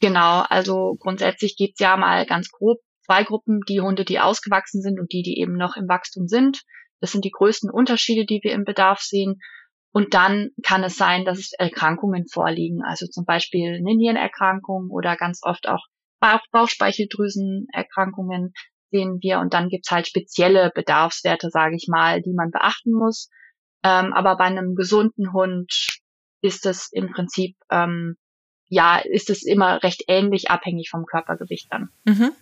Genau, 0.00 0.44
also 0.48 0.96
grundsätzlich 0.98 1.56
gibt's 1.56 1.80
ja 1.80 1.96
mal 1.96 2.26
ganz 2.26 2.50
grob 2.50 2.78
zwei 3.06 3.24
Gruppen, 3.24 3.60
die 3.68 3.80
Hunde, 3.80 4.04
die 4.04 4.20
ausgewachsen 4.20 4.82
sind 4.82 5.00
und 5.00 5.12
die, 5.12 5.22
die 5.22 5.40
eben 5.40 5.56
noch 5.56 5.76
im 5.76 5.88
Wachstum 5.88 6.28
sind. 6.28 6.62
Das 7.00 7.12
sind 7.12 7.24
die 7.24 7.30
größten 7.30 7.70
Unterschiede, 7.70 8.26
die 8.26 8.40
wir 8.42 8.52
im 8.52 8.64
Bedarf 8.64 9.00
sehen. 9.00 9.40
Und 9.92 10.12
dann 10.12 10.50
kann 10.62 10.84
es 10.84 10.96
sein, 10.96 11.24
dass 11.24 11.52
Erkrankungen 11.52 12.26
vorliegen, 12.26 12.82
also 12.82 13.06
zum 13.06 13.24
Beispiel 13.24 13.76
eine 13.76 13.94
oder 14.90 15.16
ganz 15.16 15.40
oft 15.42 15.66
auch 15.68 15.86
Bauch 16.20 16.40
Bauchspeicheldrüsenerkrankungen 16.50 18.52
sehen 18.90 19.18
wir. 19.20 19.38
Und 19.38 19.54
dann 19.54 19.68
gibt's 19.68 19.90
halt 19.90 20.06
spezielle 20.06 20.70
Bedarfswerte, 20.74 21.50
sage 21.50 21.76
ich 21.76 21.86
mal, 21.88 22.22
die 22.22 22.34
man 22.34 22.50
beachten 22.50 22.92
muss. 22.92 23.30
Ähm, 23.82 24.12
aber 24.12 24.36
bei 24.36 24.44
einem 24.44 24.74
gesunden 24.74 25.32
Hund 25.32 25.98
ist 26.40 26.66
es 26.66 26.90
im 26.92 27.10
Prinzip, 27.10 27.56
ähm, 27.70 28.16
ja, 28.68 28.98
ist 28.98 29.30
es 29.30 29.44
immer 29.44 29.82
recht 29.82 30.04
ähnlich 30.08 30.50
abhängig 30.50 30.90
vom 30.90 31.06
Körpergewicht 31.06 31.68
dann. 31.70 31.90
Mhm. 32.04 32.32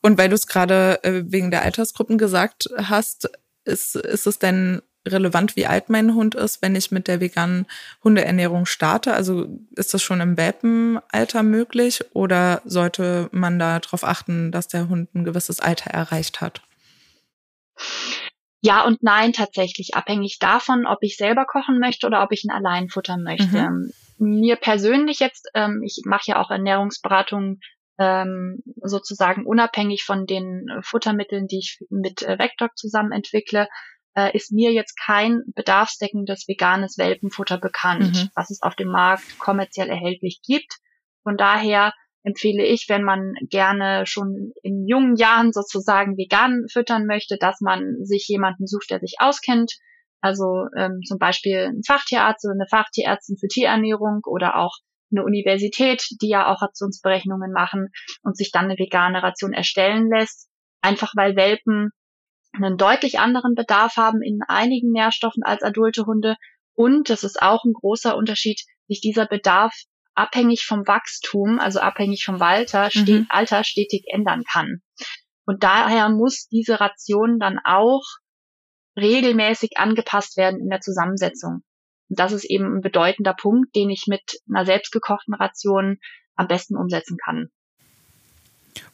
Und 0.00 0.18
weil 0.18 0.28
du 0.28 0.34
es 0.34 0.46
gerade 0.46 1.02
äh, 1.02 1.22
wegen 1.26 1.50
der 1.50 1.62
Altersgruppen 1.62 2.18
gesagt 2.18 2.68
hast, 2.76 3.30
ist, 3.64 3.96
ist 3.96 4.26
es 4.26 4.38
denn 4.38 4.82
relevant, 5.06 5.56
wie 5.56 5.66
alt 5.66 5.90
mein 5.90 6.14
Hund 6.14 6.34
ist, 6.34 6.62
wenn 6.62 6.74
ich 6.74 6.90
mit 6.90 7.08
der 7.08 7.20
veganen 7.20 7.66
Hundeernährung 8.02 8.66
starte? 8.66 9.14
Also 9.14 9.46
ist 9.76 9.92
das 9.94 10.02
schon 10.02 10.20
im 10.20 10.36
Welpenalter 10.36 11.42
möglich 11.42 12.02
oder 12.14 12.62
sollte 12.64 13.28
man 13.32 13.58
da 13.58 13.80
darauf 13.80 14.04
achten, 14.04 14.50
dass 14.50 14.68
der 14.68 14.88
Hund 14.88 15.14
ein 15.14 15.24
gewisses 15.24 15.60
Alter 15.60 15.90
erreicht 15.90 16.40
hat? 16.40 16.62
Ja 18.62 18.82
und 18.86 19.02
nein 19.02 19.34
tatsächlich, 19.34 19.94
abhängig 19.94 20.38
davon, 20.38 20.86
ob 20.86 20.98
ich 21.02 21.18
selber 21.18 21.44
kochen 21.44 21.78
möchte 21.78 22.06
oder 22.06 22.22
ob 22.22 22.32
ich 22.32 22.44
ihn 22.44 22.50
allein 22.50 22.88
futtern 22.88 23.22
möchte. 23.22 23.68
Mhm. 23.68 23.92
Mir 24.16 24.56
persönlich 24.56 25.18
jetzt, 25.18 25.50
ähm, 25.54 25.82
ich 25.84 26.02
mache 26.06 26.22
ja 26.28 26.40
auch 26.40 26.50
Ernährungsberatung 26.50 27.60
ähm, 27.98 28.62
sozusagen 28.82 29.46
unabhängig 29.46 30.04
von 30.04 30.26
den 30.26 30.66
Futtermitteln, 30.82 31.46
die 31.46 31.58
ich 31.58 31.78
mit 31.90 32.22
äh, 32.22 32.38
Vector 32.38 32.70
zusammen 32.74 33.12
entwickle, 33.12 33.68
äh, 34.16 34.36
ist 34.36 34.52
mir 34.52 34.72
jetzt 34.72 34.96
kein 34.98 35.42
bedarfsdeckendes 35.54 36.48
veganes 36.48 36.98
Welpenfutter 36.98 37.58
bekannt, 37.58 38.14
mhm. 38.14 38.30
was 38.34 38.50
es 38.50 38.62
auf 38.62 38.74
dem 38.74 38.88
Markt 38.88 39.38
kommerziell 39.38 39.88
erhältlich 39.88 40.40
gibt. 40.44 40.78
Von 41.22 41.36
daher 41.36 41.92
empfehle 42.22 42.64
ich, 42.64 42.86
wenn 42.88 43.02
man 43.02 43.34
gerne 43.50 44.06
schon 44.06 44.52
in 44.62 44.86
jungen 44.86 45.16
Jahren 45.16 45.52
sozusagen 45.52 46.16
vegan 46.16 46.64
füttern 46.72 47.06
möchte, 47.06 47.36
dass 47.38 47.60
man 47.60 47.96
sich 48.02 48.26
jemanden 48.28 48.66
sucht, 48.66 48.90
der 48.90 49.00
sich 49.00 49.16
auskennt. 49.18 49.74
Also 50.20 50.66
ähm, 50.76 51.00
zum 51.06 51.18
Beispiel 51.18 51.70
ein 51.70 51.82
Fachtierarzt 51.86 52.46
oder 52.46 52.54
eine 52.54 52.66
Fachtierärztin 52.68 53.36
für 53.38 53.46
Tierernährung 53.46 54.22
oder 54.24 54.56
auch 54.56 54.78
eine 55.14 55.24
Universität, 55.24 56.04
die 56.20 56.28
ja 56.28 56.52
auch 56.52 56.62
Rationsberechnungen 56.62 57.52
machen 57.52 57.88
und 58.22 58.36
sich 58.36 58.50
dann 58.50 58.66
eine 58.66 58.78
vegane 58.78 59.22
Ration 59.22 59.52
erstellen 59.52 60.08
lässt. 60.08 60.48
Einfach 60.80 61.12
weil 61.16 61.36
Welpen 61.36 61.90
einen 62.52 62.76
deutlich 62.76 63.18
anderen 63.18 63.54
Bedarf 63.54 63.96
haben 63.96 64.22
in 64.22 64.40
einigen 64.46 64.90
Nährstoffen 64.90 65.42
als 65.42 65.62
adulte 65.62 66.06
Hunde. 66.06 66.36
Und 66.74 67.10
das 67.10 67.24
ist 67.24 67.40
auch 67.42 67.64
ein 67.64 67.72
großer 67.72 68.16
Unterschied, 68.16 68.60
sich 68.86 69.00
dieser 69.00 69.26
Bedarf 69.26 69.74
abhängig 70.14 70.66
vom 70.66 70.86
Wachstum, 70.86 71.58
also 71.58 71.80
abhängig 71.80 72.24
vom 72.24 72.40
Alter, 72.40 72.90
mhm. 72.94 73.26
Alter 73.28 73.64
stetig 73.64 74.04
ändern 74.06 74.42
kann. 74.50 74.82
Und 75.46 75.62
daher 75.62 76.08
muss 76.08 76.46
diese 76.48 76.80
Ration 76.80 77.38
dann 77.38 77.58
auch 77.64 78.04
regelmäßig 78.96 79.76
angepasst 79.76 80.36
werden 80.36 80.60
in 80.60 80.68
der 80.68 80.80
Zusammensetzung. 80.80 81.62
Und 82.08 82.18
das 82.18 82.32
ist 82.32 82.44
eben 82.44 82.76
ein 82.76 82.80
bedeutender 82.80 83.34
Punkt, 83.34 83.74
den 83.74 83.90
ich 83.90 84.04
mit 84.06 84.22
einer 84.48 84.64
selbstgekochten 84.64 85.34
Ration 85.34 85.98
am 86.36 86.48
besten 86.48 86.76
umsetzen 86.76 87.16
kann. 87.22 87.50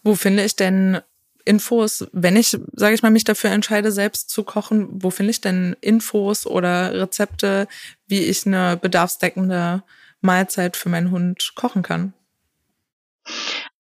Wo 0.03 0.15
finde 0.15 0.45
ich 0.45 0.57
denn 0.57 1.01
Infos, 1.45 2.07
wenn 2.13 2.37
ich, 2.37 2.57
sage 2.73 2.95
ich 2.95 3.03
mal, 3.03 3.11
mich 3.11 3.25
dafür 3.25 3.51
entscheide, 3.51 3.93
selbst 3.93 4.31
zu 4.31 4.45
kochen, 4.45 4.89
wo 5.03 5.11
finde 5.11 5.31
ich 5.31 5.41
denn 5.41 5.75
Infos 5.81 6.47
oder 6.47 6.95
Rezepte, 6.95 7.67
wie 8.07 8.25
ich 8.25 8.47
eine 8.47 8.77
bedarfsdeckende 8.77 9.83
Mahlzeit 10.21 10.77
für 10.77 10.91
meinen 10.91 11.11
Hund 11.11 11.53
kochen 11.57 11.83
kann? 11.83 12.13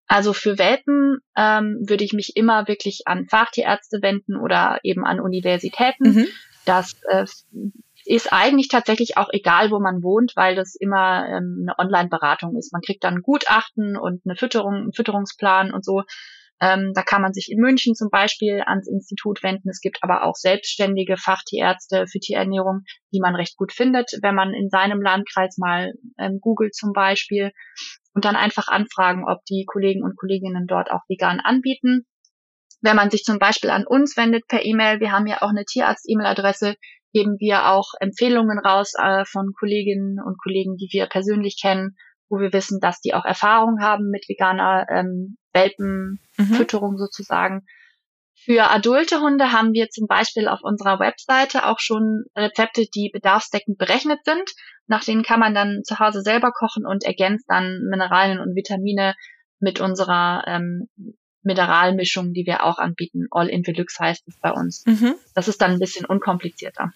Also 0.06 0.32
für 0.32 0.58
Welpen 0.58 1.18
ähm, 1.36 1.78
würde 1.86 2.02
ich 2.02 2.12
mich 2.12 2.34
immer 2.34 2.66
wirklich 2.66 3.02
an 3.06 3.28
Fachtierärzte 3.28 4.02
wenden 4.02 4.36
oder 4.36 4.80
eben 4.82 5.04
an 5.04 5.20
Universitäten. 5.20 6.14
Mhm. 6.14 6.26
Das 6.64 6.96
äh, 7.08 7.26
ist 8.10 8.32
eigentlich 8.32 8.68
tatsächlich 8.68 9.16
auch 9.16 9.28
egal, 9.30 9.70
wo 9.70 9.78
man 9.78 10.02
wohnt, 10.02 10.32
weil 10.34 10.56
das 10.56 10.74
immer 10.74 11.28
ähm, 11.28 11.62
eine 11.62 11.78
Online-Beratung 11.78 12.56
ist. 12.56 12.72
Man 12.72 12.82
kriegt 12.82 13.04
dann 13.04 13.22
Gutachten 13.22 13.96
und 13.96 14.22
eine 14.24 14.34
Fütterung, 14.34 14.74
einen 14.74 14.92
Fütterungsplan 14.92 15.72
und 15.72 15.84
so. 15.84 16.02
Ähm, 16.60 16.92
da 16.92 17.02
kann 17.02 17.22
man 17.22 17.32
sich 17.32 17.50
in 17.50 17.60
München 17.60 17.94
zum 17.94 18.10
Beispiel 18.10 18.62
ans 18.66 18.88
Institut 18.88 19.44
wenden. 19.44 19.68
Es 19.70 19.80
gibt 19.80 19.98
aber 20.02 20.24
auch 20.24 20.34
selbstständige 20.34 21.16
Fachtierärzte 21.16 22.06
für 22.08 22.18
Tierernährung, 22.18 22.80
die 23.14 23.20
man 23.20 23.36
recht 23.36 23.56
gut 23.56 23.72
findet, 23.72 24.10
wenn 24.22 24.34
man 24.34 24.52
in 24.54 24.70
seinem 24.70 25.00
Landkreis 25.00 25.56
mal 25.56 25.92
ähm, 26.18 26.40
googelt 26.40 26.74
zum 26.74 26.92
Beispiel 26.92 27.52
und 28.12 28.24
dann 28.24 28.34
einfach 28.34 28.66
anfragen, 28.66 29.24
ob 29.26 29.44
die 29.44 29.64
Kollegen 29.66 30.02
und 30.02 30.16
Kolleginnen 30.16 30.66
dort 30.66 30.90
auch 30.90 31.02
vegan 31.08 31.38
anbieten. 31.38 32.06
Wenn 32.82 32.96
man 32.96 33.10
sich 33.10 33.22
zum 33.22 33.38
Beispiel 33.38 33.70
an 33.70 33.86
uns 33.86 34.16
wendet 34.16 34.48
per 34.48 34.64
E-Mail, 34.64 34.98
wir 35.00 35.12
haben 35.12 35.26
ja 35.26 35.42
auch 35.42 35.50
eine 35.50 35.64
Tierarzt-E-Mail-Adresse, 35.64 36.74
geben 37.12 37.36
wir 37.38 37.68
auch 37.68 37.92
Empfehlungen 38.00 38.58
raus 38.58 38.92
äh, 38.96 39.24
von 39.24 39.52
Kolleginnen 39.58 40.18
und 40.24 40.36
Kollegen, 40.40 40.76
die 40.76 40.88
wir 40.92 41.06
persönlich 41.06 41.58
kennen 41.60 41.96
wo 42.30 42.38
wir 42.38 42.52
wissen, 42.52 42.78
dass 42.80 43.00
die 43.00 43.12
auch 43.12 43.24
Erfahrung 43.24 43.82
haben 43.82 44.08
mit 44.08 44.28
veganer 44.28 44.86
ähm, 44.88 45.36
Welpenfütterung 45.52 46.92
mhm. 46.92 46.98
sozusagen. 46.98 47.66
Für 48.42 48.70
adulte 48.70 49.20
Hunde 49.20 49.52
haben 49.52 49.74
wir 49.74 49.90
zum 49.90 50.06
Beispiel 50.06 50.48
auf 50.48 50.60
unserer 50.62 50.98
Webseite 50.98 51.66
auch 51.66 51.78
schon 51.78 52.24
Rezepte, 52.34 52.86
die 52.86 53.10
bedarfsdeckend 53.12 53.76
berechnet 53.76 54.20
sind. 54.24 54.48
Nach 54.86 55.04
denen 55.04 55.24
kann 55.24 55.40
man 55.40 55.54
dann 55.54 55.82
zu 55.84 55.98
Hause 55.98 56.22
selber 56.22 56.52
kochen 56.52 56.86
und 56.86 57.04
ergänzt 57.04 57.44
dann 57.48 57.80
Mineralien 57.90 58.40
und 58.40 58.54
Vitamine 58.54 59.14
mit 59.58 59.80
unserer 59.80 60.44
ähm, 60.46 60.88
Mineralmischung, 61.42 62.32
die 62.32 62.46
wir 62.46 62.64
auch 62.64 62.78
anbieten. 62.78 63.26
All 63.30 63.48
in 63.48 63.62
Deluxe 63.62 63.98
heißt 63.98 64.26
es 64.28 64.36
bei 64.36 64.50
uns. 64.52 64.84
Mhm. 64.86 65.14
Das 65.34 65.48
ist 65.48 65.60
dann 65.60 65.72
ein 65.72 65.78
bisschen 65.78 66.04
unkomplizierter. 66.04 66.92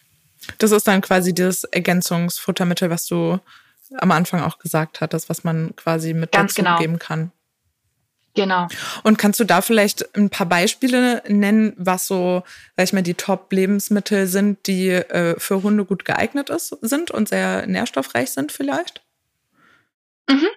Das 0.58 0.70
ist 0.72 0.86
dann 0.86 1.00
quasi 1.00 1.34
das 1.34 1.64
Ergänzungsfuttermittel, 1.64 2.90
was 2.90 3.06
du 3.06 3.38
am 3.98 4.10
Anfang 4.10 4.42
auch 4.42 4.58
gesagt 4.58 5.00
hattest, 5.00 5.28
was 5.28 5.44
man 5.44 5.74
quasi 5.76 6.14
mit 6.14 6.32
Ganz 6.32 6.54
dazu 6.54 6.62
genau. 6.62 6.78
geben 6.78 6.98
kann. 6.98 7.32
Genau. 8.34 8.66
Und 9.04 9.16
kannst 9.16 9.38
du 9.38 9.44
da 9.44 9.62
vielleicht 9.62 10.16
ein 10.16 10.28
paar 10.28 10.46
Beispiele 10.46 11.22
nennen, 11.28 11.72
was 11.76 12.08
so, 12.08 12.42
sag 12.76 12.84
ich 12.84 12.92
mal, 12.92 13.02
die 13.02 13.14
Top-Lebensmittel 13.14 14.26
sind, 14.26 14.66
die 14.66 14.88
äh, 14.88 15.38
für 15.38 15.62
Hunde 15.62 15.84
gut 15.84 16.04
geeignet 16.04 16.50
ist, 16.50 16.76
sind 16.80 17.12
und 17.12 17.28
sehr 17.28 17.66
nährstoffreich 17.66 18.32
sind 18.32 18.50
vielleicht? 18.50 19.02
Mhm. 20.28 20.48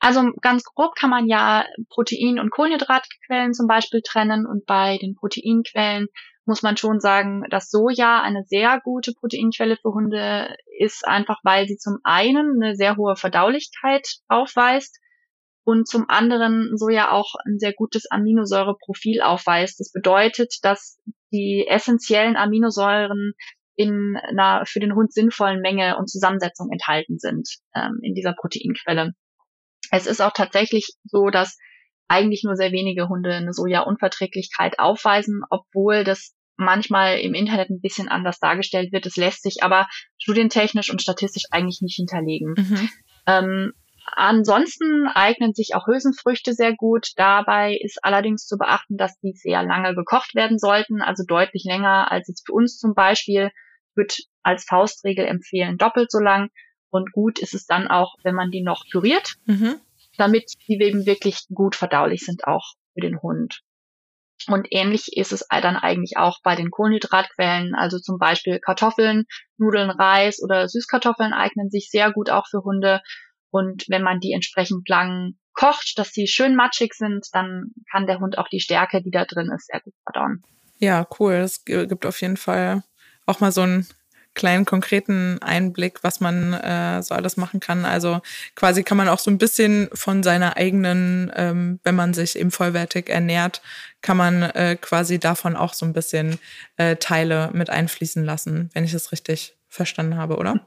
Also 0.00 0.32
ganz 0.40 0.64
grob 0.64 0.94
kann 0.94 1.10
man 1.10 1.26
ja 1.26 1.64
Protein- 1.88 2.38
und 2.38 2.50
Kohlenhydratquellen 2.50 3.52
zum 3.52 3.66
Beispiel 3.66 4.00
trennen 4.02 4.46
und 4.46 4.64
bei 4.64 4.96
den 4.98 5.16
Proteinquellen 5.16 6.08
muss 6.48 6.62
man 6.62 6.76
schon 6.76 6.98
sagen, 6.98 7.44
dass 7.50 7.70
Soja 7.70 8.22
eine 8.22 8.42
sehr 8.44 8.80
gute 8.82 9.12
Proteinquelle 9.12 9.76
für 9.76 9.92
Hunde 9.92 10.56
ist, 10.78 11.06
einfach 11.06 11.40
weil 11.42 11.66
sie 11.66 11.76
zum 11.76 11.98
einen 12.04 12.62
eine 12.62 12.74
sehr 12.74 12.96
hohe 12.96 13.16
Verdaulichkeit 13.16 14.08
aufweist 14.28 14.98
und 15.64 15.86
zum 15.86 16.06
anderen 16.08 16.78
Soja 16.78 17.10
auch 17.12 17.34
ein 17.44 17.58
sehr 17.58 17.74
gutes 17.74 18.10
Aminosäureprofil 18.10 19.20
aufweist. 19.20 19.78
Das 19.78 19.92
bedeutet, 19.92 20.54
dass 20.62 20.98
die 21.30 21.66
essentiellen 21.68 22.36
Aminosäuren 22.36 23.34
in 23.76 24.16
einer 24.16 24.64
für 24.64 24.80
den 24.80 24.94
Hund 24.94 25.12
sinnvollen 25.12 25.60
Menge 25.60 25.98
und 25.98 26.08
Zusammensetzung 26.08 26.70
enthalten 26.72 27.18
sind 27.18 27.58
ähm, 27.74 27.98
in 28.02 28.14
dieser 28.14 28.32
Proteinquelle. 28.32 29.12
Es 29.90 30.06
ist 30.06 30.20
auch 30.20 30.32
tatsächlich 30.32 30.90
so, 31.04 31.30
dass 31.30 31.58
eigentlich 32.08 32.42
nur 32.44 32.56
sehr 32.56 32.72
wenige 32.72 33.08
Hunde 33.08 33.34
eine 33.34 33.52
Soja-Unverträglichkeit 33.52 34.78
aufweisen, 34.78 35.42
obwohl 35.50 36.04
das 36.04 36.34
manchmal 36.56 37.20
im 37.20 37.34
Internet 37.34 37.70
ein 37.70 37.80
bisschen 37.80 38.08
anders 38.08 38.40
dargestellt 38.40 38.92
wird. 38.92 39.06
Es 39.06 39.16
lässt 39.16 39.42
sich 39.42 39.62
aber 39.62 39.86
studientechnisch 40.18 40.90
und 40.90 41.00
statistisch 41.00 41.44
eigentlich 41.50 41.80
nicht 41.80 41.96
hinterlegen. 41.96 42.54
Mhm. 42.56 42.88
Ähm, 43.26 43.72
ansonsten 44.16 45.06
eignen 45.14 45.54
sich 45.54 45.74
auch 45.74 45.86
Hülsenfrüchte 45.86 46.54
sehr 46.54 46.74
gut. 46.74 47.12
Dabei 47.16 47.78
ist 47.80 47.98
allerdings 48.02 48.46
zu 48.46 48.56
beachten, 48.56 48.96
dass 48.96 49.18
die 49.20 49.32
sehr 49.34 49.62
lange 49.62 49.94
gekocht 49.94 50.34
werden 50.34 50.58
sollten, 50.58 51.00
also 51.00 51.22
deutlich 51.26 51.64
länger 51.64 52.10
als 52.10 52.26
jetzt 52.28 52.46
für 52.46 52.52
uns 52.52 52.78
zum 52.78 52.94
Beispiel. 52.94 53.50
Ich 53.90 53.96
würde 53.96 54.14
als 54.42 54.64
Faustregel 54.64 55.26
empfehlen, 55.26 55.76
doppelt 55.76 56.10
so 56.10 56.18
lang. 56.18 56.48
Und 56.90 57.12
gut 57.12 57.38
ist 57.38 57.54
es 57.54 57.66
dann 57.66 57.88
auch, 57.88 58.14
wenn 58.22 58.34
man 58.34 58.50
die 58.50 58.62
noch 58.62 58.84
püriert, 58.90 59.34
mhm. 59.46 59.76
damit 60.16 60.52
die 60.66 60.80
eben 60.80 61.06
wirklich 61.06 61.46
gut 61.52 61.76
verdaulich 61.76 62.24
sind, 62.24 62.46
auch 62.46 62.74
für 62.94 63.00
den 63.00 63.20
Hund. 63.22 63.62
Und 64.46 64.68
ähnlich 64.70 65.16
ist 65.16 65.32
es 65.32 65.46
dann 65.48 65.76
eigentlich 65.76 66.16
auch 66.16 66.38
bei 66.42 66.54
den 66.54 66.70
Kohlenhydratquellen, 66.70 67.74
also 67.74 67.98
zum 67.98 68.18
Beispiel 68.18 68.60
Kartoffeln, 68.60 69.24
Nudeln, 69.56 69.90
Reis 69.90 70.40
oder 70.42 70.68
Süßkartoffeln 70.68 71.32
eignen 71.32 71.70
sich 71.70 71.90
sehr 71.90 72.12
gut 72.12 72.30
auch 72.30 72.46
für 72.48 72.62
Hunde. 72.62 73.02
Und 73.50 73.86
wenn 73.88 74.02
man 74.02 74.20
die 74.20 74.32
entsprechend 74.32 74.88
lang 74.88 75.34
kocht, 75.54 75.94
dass 75.98 76.12
sie 76.12 76.28
schön 76.28 76.54
matschig 76.54 76.94
sind, 76.94 77.26
dann 77.32 77.72
kann 77.90 78.06
der 78.06 78.20
Hund 78.20 78.38
auch 78.38 78.48
die 78.48 78.60
Stärke, 78.60 79.02
die 79.02 79.10
da 79.10 79.24
drin 79.24 79.50
ist, 79.54 79.66
sehr 79.66 79.80
gut 79.80 79.94
verdauen. 80.04 80.44
Ja, 80.78 81.06
cool. 81.18 81.34
Es 81.34 81.64
gibt 81.64 82.06
auf 82.06 82.20
jeden 82.20 82.36
Fall 82.36 82.84
auch 83.26 83.40
mal 83.40 83.50
so 83.50 83.62
ein 83.62 83.86
kleinen 84.38 84.64
konkreten 84.64 85.38
Einblick, 85.42 86.02
was 86.02 86.20
man 86.20 86.54
äh, 86.54 87.02
so 87.02 87.14
alles 87.14 87.36
machen 87.36 87.60
kann. 87.60 87.84
Also 87.84 88.22
quasi 88.54 88.84
kann 88.84 88.96
man 88.96 89.08
auch 89.08 89.18
so 89.18 89.30
ein 89.30 89.36
bisschen 89.36 89.90
von 89.92 90.22
seiner 90.22 90.56
eigenen, 90.56 91.30
ähm, 91.34 91.80
wenn 91.82 91.96
man 91.96 92.14
sich 92.14 92.38
eben 92.38 92.50
vollwertig 92.50 93.10
ernährt, 93.10 93.60
kann 94.00 94.16
man 94.16 94.42
äh, 94.42 94.78
quasi 94.80 95.18
davon 95.18 95.56
auch 95.56 95.74
so 95.74 95.84
ein 95.84 95.92
bisschen 95.92 96.38
äh, 96.76 96.96
Teile 96.96 97.50
mit 97.52 97.68
einfließen 97.68 98.24
lassen, 98.24 98.70
wenn 98.72 98.84
ich 98.84 98.94
es 98.94 99.12
richtig 99.12 99.56
verstanden 99.66 100.16
habe, 100.16 100.36
oder? 100.36 100.66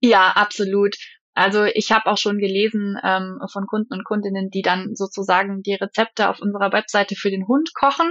Ja, 0.00 0.32
absolut. 0.32 0.96
Also 1.32 1.64
ich 1.64 1.90
habe 1.92 2.06
auch 2.06 2.18
schon 2.18 2.38
gelesen 2.38 2.98
ähm, 3.02 3.40
von 3.50 3.66
Kunden 3.66 3.94
und 3.94 4.04
Kundinnen, 4.04 4.50
die 4.50 4.62
dann 4.62 4.94
sozusagen 4.94 5.62
die 5.62 5.74
Rezepte 5.74 6.28
auf 6.28 6.40
unserer 6.40 6.72
Webseite 6.72 7.16
für 7.16 7.30
den 7.30 7.48
Hund 7.48 7.72
kochen 7.74 8.10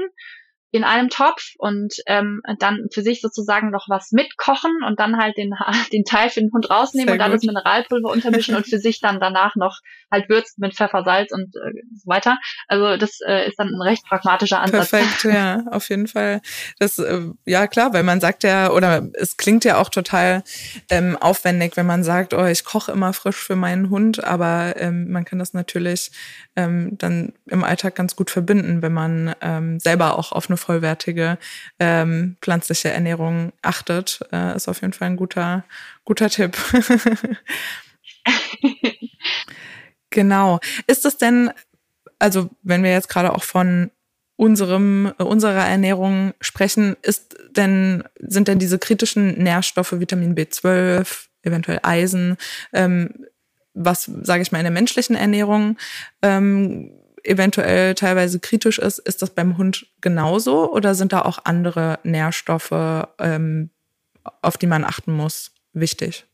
in 0.76 0.84
einem 0.84 1.08
Topf 1.08 1.54
und 1.58 1.94
ähm, 2.06 2.42
dann 2.60 2.88
für 2.92 3.02
sich 3.02 3.22
sozusagen 3.22 3.72
noch 3.72 3.86
was 3.88 4.12
mitkochen 4.12 4.72
und 4.86 5.00
dann 5.00 5.18
halt 5.18 5.38
den, 5.38 5.54
den 5.94 6.04
Teil 6.04 6.30
für 6.30 6.42
den 6.42 6.52
Hund 6.52 6.70
rausnehmen 6.70 7.08
Sehr 7.08 7.14
und 7.14 7.20
dann 7.20 7.32
gut. 7.32 7.40
das 7.40 7.46
Mineralpulver 7.46 8.12
untermischen 8.12 8.56
und 8.56 8.68
für 8.68 8.78
sich 8.86 9.00
dann 9.00 9.22
danach 9.22 9.56
noch 9.56 9.80
halt 10.12 10.28
würzen 10.28 10.56
mit 10.58 10.76
Pfeffer, 10.76 11.04
Salz 11.06 11.32
und 11.32 11.56
äh, 11.56 11.82
so 11.96 12.08
weiter. 12.08 12.38
Also 12.68 12.98
das 12.98 13.20
äh, 13.26 13.48
ist 13.48 13.58
dann 13.58 13.70
ein 13.70 13.82
recht 13.82 14.06
pragmatischer 14.06 14.60
Ansatz. 14.60 14.90
Perfekt, 14.90 15.24
ja, 15.24 15.64
auf 15.72 15.88
jeden 15.90 16.08
Fall. 16.08 16.42
Das, 16.78 17.00
äh, 17.00 17.22
ja 17.46 17.68
klar, 17.68 17.94
weil 17.94 18.04
man 18.04 18.20
sagt 18.20 18.44
ja, 18.44 18.70
oder 18.70 19.08
es 19.14 19.38
klingt 19.38 19.64
ja 19.64 19.78
auch 19.78 19.90
total 19.90 20.44
ähm, 20.90 21.16
aufwendig, 21.16 21.78
wenn 21.78 21.86
man 21.86 22.04
sagt, 22.04 22.34
oh, 22.34 22.46
ich 22.46 22.66
koche 22.66 22.92
immer 22.92 23.14
frisch 23.14 23.38
für 23.38 23.56
meinen 23.56 23.90
Hund, 23.90 24.26
aber 24.26 24.74
ähm, 24.76 25.10
man 25.10 25.24
kann 25.24 25.40
das 25.40 25.54
natürlich 25.54 26.12
ähm, 26.58 26.98
dann 26.98 27.34
im 27.48 27.64
Alltag 27.64 27.96
ganz 27.96 28.16
gut 28.16 28.30
verbinden, 28.30 28.82
wenn 28.82 28.94
man 28.94 29.36
ähm, 29.42 29.80
selber 29.80 30.18
auch 30.18 30.32
auf 30.32 30.50
eine 30.50 30.58
vollwertige 30.66 31.38
ähm, 31.80 32.38
pflanzliche 32.42 32.90
Ernährung 32.90 33.54
achtet, 33.62 34.20
äh, 34.32 34.56
ist 34.56 34.68
auf 34.68 34.82
jeden 34.82 34.94
Fall 34.94 35.10
ein 35.10 35.16
guter, 35.16 35.64
guter 36.04 36.30
Tipp. 36.30 36.58
genau. 40.10 40.60
Ist 40.88 41.06
es 41.06 41.18
denn, 41.18 41.52
also 42.20 42.50
wenn 42.64 42.84
wir 42.84 42.92
jetzt 42.92 43.10
gerade 43.10 43.34
auch 43.34 43.44
von 43.44 43.92
unserem, 44.38 45.14
unserer 45.18 45.66
Ernährung 45.66 46.34
sprechen, 46.42 46.98
ist 47.02 47.38
denn, 47.56 48.04
sind 48.20 48.48
denn 48.48 48.60
diese 48.60 48.80
kritischen 48.80 49.42
Nährstoffe, 49.42 49.94
Vitamin 49.94 50.36
B12, 50.36 51.28
eventuell 51.44 51.80
Eisen, 51.84 52.38
ähm, 52.74 53.28
was, 53.74 54.10
sage 54.24 54.42
ich 54.42 54.52
mal, 54.52 54.60
in 54.60 54.66
der 54.66 54.72
menschlichen 54.72 55.16
Ernährung 55.16 55.78
ähm, 56.22 56.92
eventuell 57.26 57.96
teilweise 57.96 58.40
kritisch 58.40 58.80
ist, 58.80 59.00
ist 59.00 59.22
das 59.22 59.34
beim 59.34 59.58
Hund 59.58 59.88
genauso 60.02 60.72
oder 60.72 60.96
sind 60.96 61.14
da 61.14 61.22
auch 61.24 61.40
andere 61.44 62.00
Nährstoffe, 62.04 63.08
ähm, 63.20 63.70
auf 64.42 64.58
die 64.58 64.68
man 64.68 64.84
achten 64.84 65.14
muss, 65.14 65.54
wichtig? 65.74 66.26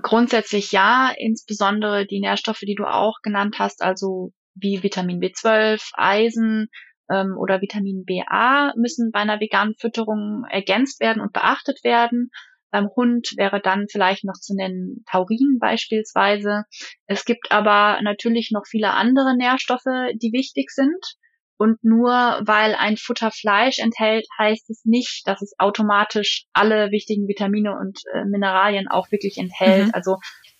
Grundsätzlich 0.00 0.72
ja, 0.72 1.12
insbesondere 1.16 2.06
die 2.06 2.20
Nährstoffe, 2.20 2.60
die 2.60 2.74
du 2.74 2.84
auch 2.84 3.20
genannt 3.22 3.56
hast, 3.58 3.82
also 3.82 4.32
wie 4.54 4.82
Vitamin 4.82 5.20
B12, 5.20 5.90
Eisen 5.94 6.68
ähm, 7.10 7.36
oder 7.38 7.60
Vitamin 7.60 8.04
BA 8.04 8.72
müssen 8.76 9.10
bei 9.12 9.20
einer 9.20 9.40
veganen 9.40 9.74
Fütterung 9.78 10.44
ergänzt 10.48 11.00
werden 11.00 11.20
und 11.20 11.32
beachtet 11.32 11.84
werden. 11.84 12.30
Beim 12.72 12.88
Hund 12.96 13.34
wäre 13.36 13.60
dann 13.60 13.86
vielleicht 13.90 14.24
noch 14.24 14.40
zu 14.40 14.54
nennen 14.54 15.04
Taurin 15.10 15.58
beispielsweise. 15.60 16.64
Es 17.06 17.26
gibt 17.26 17.52
aber 17.52 18.00
natürlich 18.02 18.50
noch 18.50 18.64
viele 18.66 18.92
andere 18.92 19.36
Nährstoffe, 19.36 19.84
die 20.14 20.32
wichtig 20.32 20.70
sind. 20.70 21.16
Und 21.58 21.84
nur 21.84 22.10
weil 22.10 22.74
ein 22.74 22.96
Futter 22.96 23.30
Fleisch 23.30 23.78
enthält, 23.78 24.26
heißt 24.38 24.68
es 24.70 24.84
nicht, 24.84 25.22
dass 25.26 25.42
es 25.42 25.52
automatisch 25.58 26.46
alle 26.52 26.90
wichtigen 26.90 27.28
Vitamine 27.28 27.76
und 27.78 28.00
äh, 28.14 28.24
Mineralien 28.24 28.88
auch 28.88 29.12
wirklich 29.12 29.36
enthält. 29.36 29.88
Mhm. 29.88 29.94
Also 29.94 30.16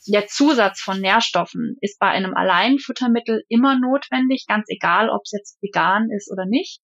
der 0.06 0.26
Zusatz 0.26 0.80
von 0.80 1.00
Nährstoffen 1.00 1.76
ist 1.80 1.98
bei 1.98 2.08
einem 2.08 2.34
Alleinfuttermittel 2.34 3.42
immer 3.48 3.78
notwendig, 3.78 4.44
ganz 4.46 4.66
egal, 4.68 5.08
ob 5.08 5.22
es 5.24 5.32
jetzt 5.32 5.62
vegan 5.62 6.08
ist 6.14 6.30
oder 6.30 6.44
nicht, 6.44 6.82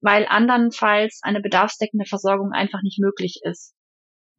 weil 0.00 0.26
andernfalls 0.26 1.20
eine 1.22 1.40
bedarfsdeckende 1.40 2.04
Versorgung 2.04 2.50
einfach 2.52 2.82
nicht 2.82 2.98
möglich 2.98 3.40
ist. 3.42 3.75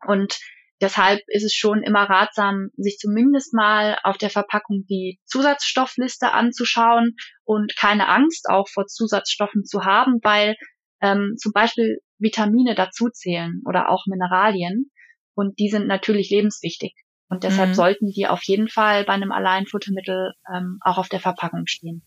Und 0.08 0.40
deshalb 0.82 1.22
ist 1.28 1.44
es 1.44 1.54
schon 1.54 1.84
immer 1.84 2.04
ratsam, 2.04 2.70
sich 2.78 2.98
zumindest 2.98 3.54
mal 3.54 3.98
auf 4.04 4.18
der 4.18 4.30
Verpackung 4.30 4.86
die 4.90 5.20
Zusatzstoffliste 5.26 6.32
anzuschauen 6.32 7.16
und 7.44 7.76
keine 7.76 8.08
Angst 8.08 8.50
auch 8.50 8.68
vor 8.68 8.86
Zusatzstoffen 8.86 9.66
zu 9.66 9.86
haben, 9.86 10.20
weil 10.24 10.56
ähm, 11.02 11.36
zum 11.38 11.52
Beispiel 11.52 12.00
Vitamine 12.20 12.76
dazuzählen 12.76 13.62
oder 13.66 13.90
auch 13.90 14.06
Mineralien. 14.08 14.92
Und 15.36 15.60
die 15.60 15.70
sind 15.70 15.86
natürlich 15.86 16.32
lebenswichtig. 16.32 16.96
Und 17.30 17.44
deshalb 17.44 17.70
mhm. 17.70 17.74
sollten 17.76 18.08
die 18.10 18.28
auf 18.28 18.42
jeden 18.44 18.70
Fall 18.70 19.04
bei 19.04 19.14
einem 19.14 19.32
Alleinfuttermittel 19.32 20.34
ähm, 20.52 20.80
auch 20.82 20.98
auf 20.98 21.10
der 21.10 21.20
Verpackung 21.20 21.68
stehen. 21.68 22.02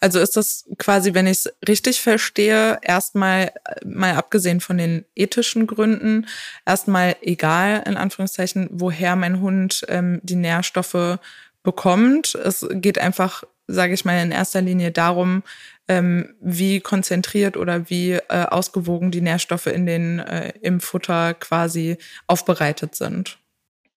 Also 0.00 0.20
ist 0.20 0.36
das 0.36 0.66
quasi, 0.78 1.14
wenn 1.14 1.26
ich 1.26 1.38
es 1.38 1.54
richtig 1.66 2.00
verstehe, 2.00 2.78
erstmal 2.82 3.52
mal 3.84 4.14
abgesehen 4.14 4.60
von 4.60 4.76
den 4.76 5.04
ethischen 5.14 5.66
Gründen, 5.66 6.26
erstmal 6.66 7.16
egal 7.22 7.82
in 7.86 7.96
Anführungszeichen, 7.96 8.68
woher 8.70 9.16
mein 9.16 9.40
Hund 9.40 9.84
ähm, 9.88 10.20
die 10.22 10.36
Nährstoffe 10.36 11.18
bekommt. 11.62 12.34
Es 12.34 12.66
geht 12.70 12.98
einfach, 12.98 13.44
sage 13.66 13.94
ich 13.94 14.04
mal, 14.04 14.22
in 14.22 14.32
erster 14.32 14.60
Linie 14.60 14.92
darum, 14.92 15.42
ähm, 15.88 16.34
wie 16.40 16.80
konzentriert 16.80 17.56
oder 17.56 17.90
wie 17.90 18.12
äh, 18.12 18.20
ausgewogen 18.28 19.10
die 19.10 19.20
Nährstoffe 19.20 19.66
in 19.66 19.86
den 19.86 20.18
äh, 20.18 20.52
im 20.60 20.80
Futter 20.80 21.34
quasi 21.34 21.98
aufbereitet 22.26 22.94
sind. 22.94 23.38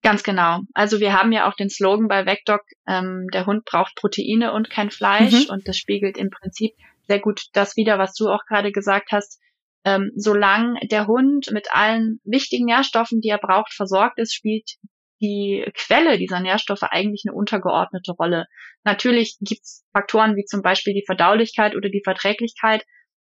Ganz 0.07 0.23
genau. 0.23 0.61
Also 0.73 1.01
wir 1.01 1.11
haben 1.11 1.33
ja 1.33 1.49
auch 1.49 1.53
den 1.53 1.69
Slogan 1.69 2.07
bei 2.07 2.25
VecDoc, 2.25 2.61
ähm, 2.87 3.27
der 3.33 3.45
Hund 3.45 3.65
braucht 3.65 3.95
Proteine 3.95 4.53
und 4.53 4.69
kein 4.69 4.89
Fleisch. 4.89 5.49
Mhm. 5.49 5.49
Und 5.49 5.67
das 5.67 5.75
spiegelt 5.75 6.17
im 6.17 6.29
Prinzip 6.29 6.75
sehr 7.09 7.19
gut 7.19 7.47
das 7.51 7.75
wieder, 7.75 7.99
was 7.99 8.13
du 8.13 8.29
auch 8.29 8.45
gerade 8.47 8.71
gesagt 8.71 9.11
hast. 9.11 9.41
Ähm, 9.83 10.13
solange 10.15 10.79
der 10.87 11.07
Hund 11.07 11.51
mit 11.51 11.67
allen 11.73 12.21
wichtigen 12.23 12.67
Nährstoffen, 12.67 13.19
die 13.19 13.27
er 13.27 13.37
braucht, 13.37 13.73
versorgt 13.73 14.17
ist, 14.17 14.33
spielt 14.33 14.77
die 15.19 15.69
Quelle 15.73 16.17
dieser 16.17 16.39
Nährstoffe 16.39 16.83
eigentlich 16.83 17.23
eine 17.27 17.35
untergeordnete 17.35 18.13
Rolle. 18.13 18.45
Natürlich 18.85 19.35
gibt 19.41 19.63
es 19.63 19.83
Faktoren 19.91 20.37
wie 20.37 20.45
zum 20.45 20.61
Beispiel 20.61 20.93
die 20.93 21.03
Verdaulichkeit 21.05 21.75
oder 21.75 21.89
die 21.89 22.03
Verträglichkeit, 22.05 22.85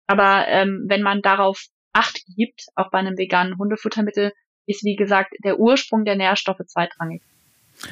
aber 0.08 0.48
ähm, 0.48 0.86
wenn 0.88 1.02
man 1.02 1.22
darauf 1.22 1.62
Acht 1.92 2.22
gibt, 2.38 2.68
auch 2.76 2.90
bei 2.90 3.00
einem 3.00 3.18
veganen 3.18 3.58
Hundefuttermittel, 3.58 4.32
ist, 4.70 4.84
wie 4.84 4.96
gesagt, 4.96 5.34
der 5.44 5.60
Ursprung 5.60 6.06
der 6.06 6.16
Nährstoffe 6.16 6.66
zweitrangig. 6.66 7.22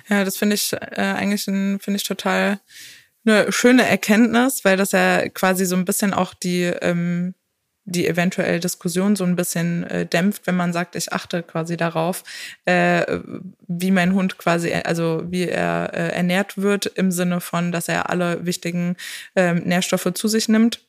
Ja, 0.10 0.24
das 0.24 0.38
finde 0.38 0.56
ich 0.56 0.74
äh, 0.74 0.80
eigentlich 0.96 1.44
finde 1.44 1.96
ich 1.96 2.04
total 2.04 2.60
eine 3.26 3.52
schöne 3.52 3.86
Erkenntnis, 3.88 4.64
weil 4.64 4.78
das 4.78 4.92
ja 4.92 5.28
quasi 5.30 5.66
so 5.66 5.76
ein 5.76 5.86
bisschen 5.86 6.14
auch 6.14 6.34
die 6.34 6.64
ähm, 6.64 7.34
die 7.90 8.06
eventuell 8.06 8.60
Diskussion 8.60 9.16
so 9.16 9.24
ein 9.24 9.38
bisschen 9.38 9.86
äh, 9.86 10.06
dämpft, 10.06 10.46
wenn 10.46 10.58
man 10.58 10.74
sagt, 10.74 10.98
ich 10.98 11.14
achte 11.14 11.42
quasi 11.42 11.78
darauf, 11.78 12.24
äh, 12.66 13.20
wie 13.68 13.92
mein 13.92 14.14
Hund 14.14 14.38
quasi, 14.38 14.74
also 14.74 15.24
wie 15.30 15.48
er 15.48 15.92
äh, 15.94 16.10
ernährt 16.10 16.58
wird, 16.58 16.86
im 16.86 17.12
Sinne 17.12 17.40
von, 17.40 17.72
dass 17.72 17.88
er 17.88 18.10
alle 18.10 18.46
wichtigen 18.46 18.98
äh, 19.36 19.54
Nährstoffe 19.54 20.12
zu 20.14 20.28
sich 20.28 20.50
nimmt, 20.50 20.82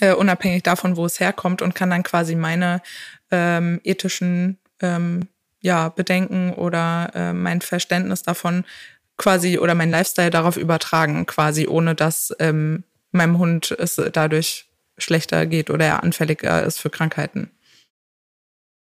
äh, 0.00 0.12
unabhängig 0.12 0.64
davon, 0.64 0.96
wo 0.96 1.06
es 1.06 1.20
herkommt 1.20 1.62
und 1.62 1.76
kann 1.76 1.90
dann 1.90 2.02
quasi 2.02 2.34
meine 2.34 2.82
ähm, 3.30 3.80
ethischen 3.84 4.58
ähm, 4.80 5.28
ja, 5.60 5.88
Bedenken 5.88 6.52
oder 6.52 7.10
äh, 7.14 7.32
mein 7.32 7.60
Verständnis 7.60 8.22
davon 8.22 8.64
quasi 9.16 9.58
oder 9.58 9.74
mein 9.74 9.90
Lifestyle 9.90 10.30
darauf 10.30 10.56
übertragen, 10.56 11.26
quasi, 11.26 11.66
ohne 11.66 11.94
dass 11.94 12.34
ähm, 12.38 12.84
meinem 13.10 13.38
Hund 13.38 13.74
es 13.78 14.00
dadurch 14.12 14.68
schlechter 14.96 15.46
geht 15.46 15.70
oder 15.70 15.86
er 15.86 16.02
anfälliger 16.02 16.62
ist 16.64 16.78
für 16.78 16.90
Krankheiten. 16.90 17.50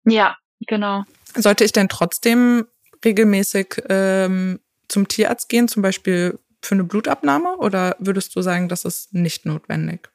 Ja, 0.06 0.38
genau. 0.68 1.04
Sollte 1.36 1.64
ich 1.64 1.72
denn 1.72 1.90
trotzdem 1.90 2.66
regelmäßig 3.04 3.84
ähm, 3.90 4.60
zum 4.88 5.08
Tierarzt 5.08 5.50
gehen, 5.50 5.68
zum 5.68 5.82
Beispiel 5.82 6.40
für 6.62 6.76
eine 6.76 6.84
Blutabnahme, 6.84 7.58
oder 7.58 7.96
würdest 8.00 8.36
du 8.36 8.42
sagen, 8.42 8.70
das 8.70 8.86
ist 8.86 9.14
nicht 9.14 9.46
notwendig? 9.46 10.10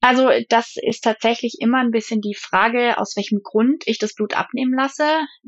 Also 0.00 0.30
das 0.48 0.76
ist 0.80 1.02
tatsächlich 1.04 1.56
immer 1.60 1.78
ein 1.78 1.90
bisschen 1.90 2.20
die 2.20 2.34
Frage, 2.34 2.98
aus 2.98 3.16
welchem 3.16 3.40
Grund 3.42 3.82
ich 3.86 3.98
das 3.98 4.14
Blut 4.14 4.34
abnehmen 4.34 4.74
lasse. 4.74 5.04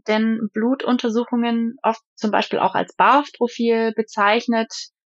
Denn 0.07 0.51
Blutuntersuchungen, 0.53 1.77
oft 1.83 2.03
zum 2.17 2.31
Beispiel 2.31 2.59
auch 2.59 2.75
als 2.75 2.95
BARF-Profil 2.95 3.93
bezeichnet, 3.97 4.71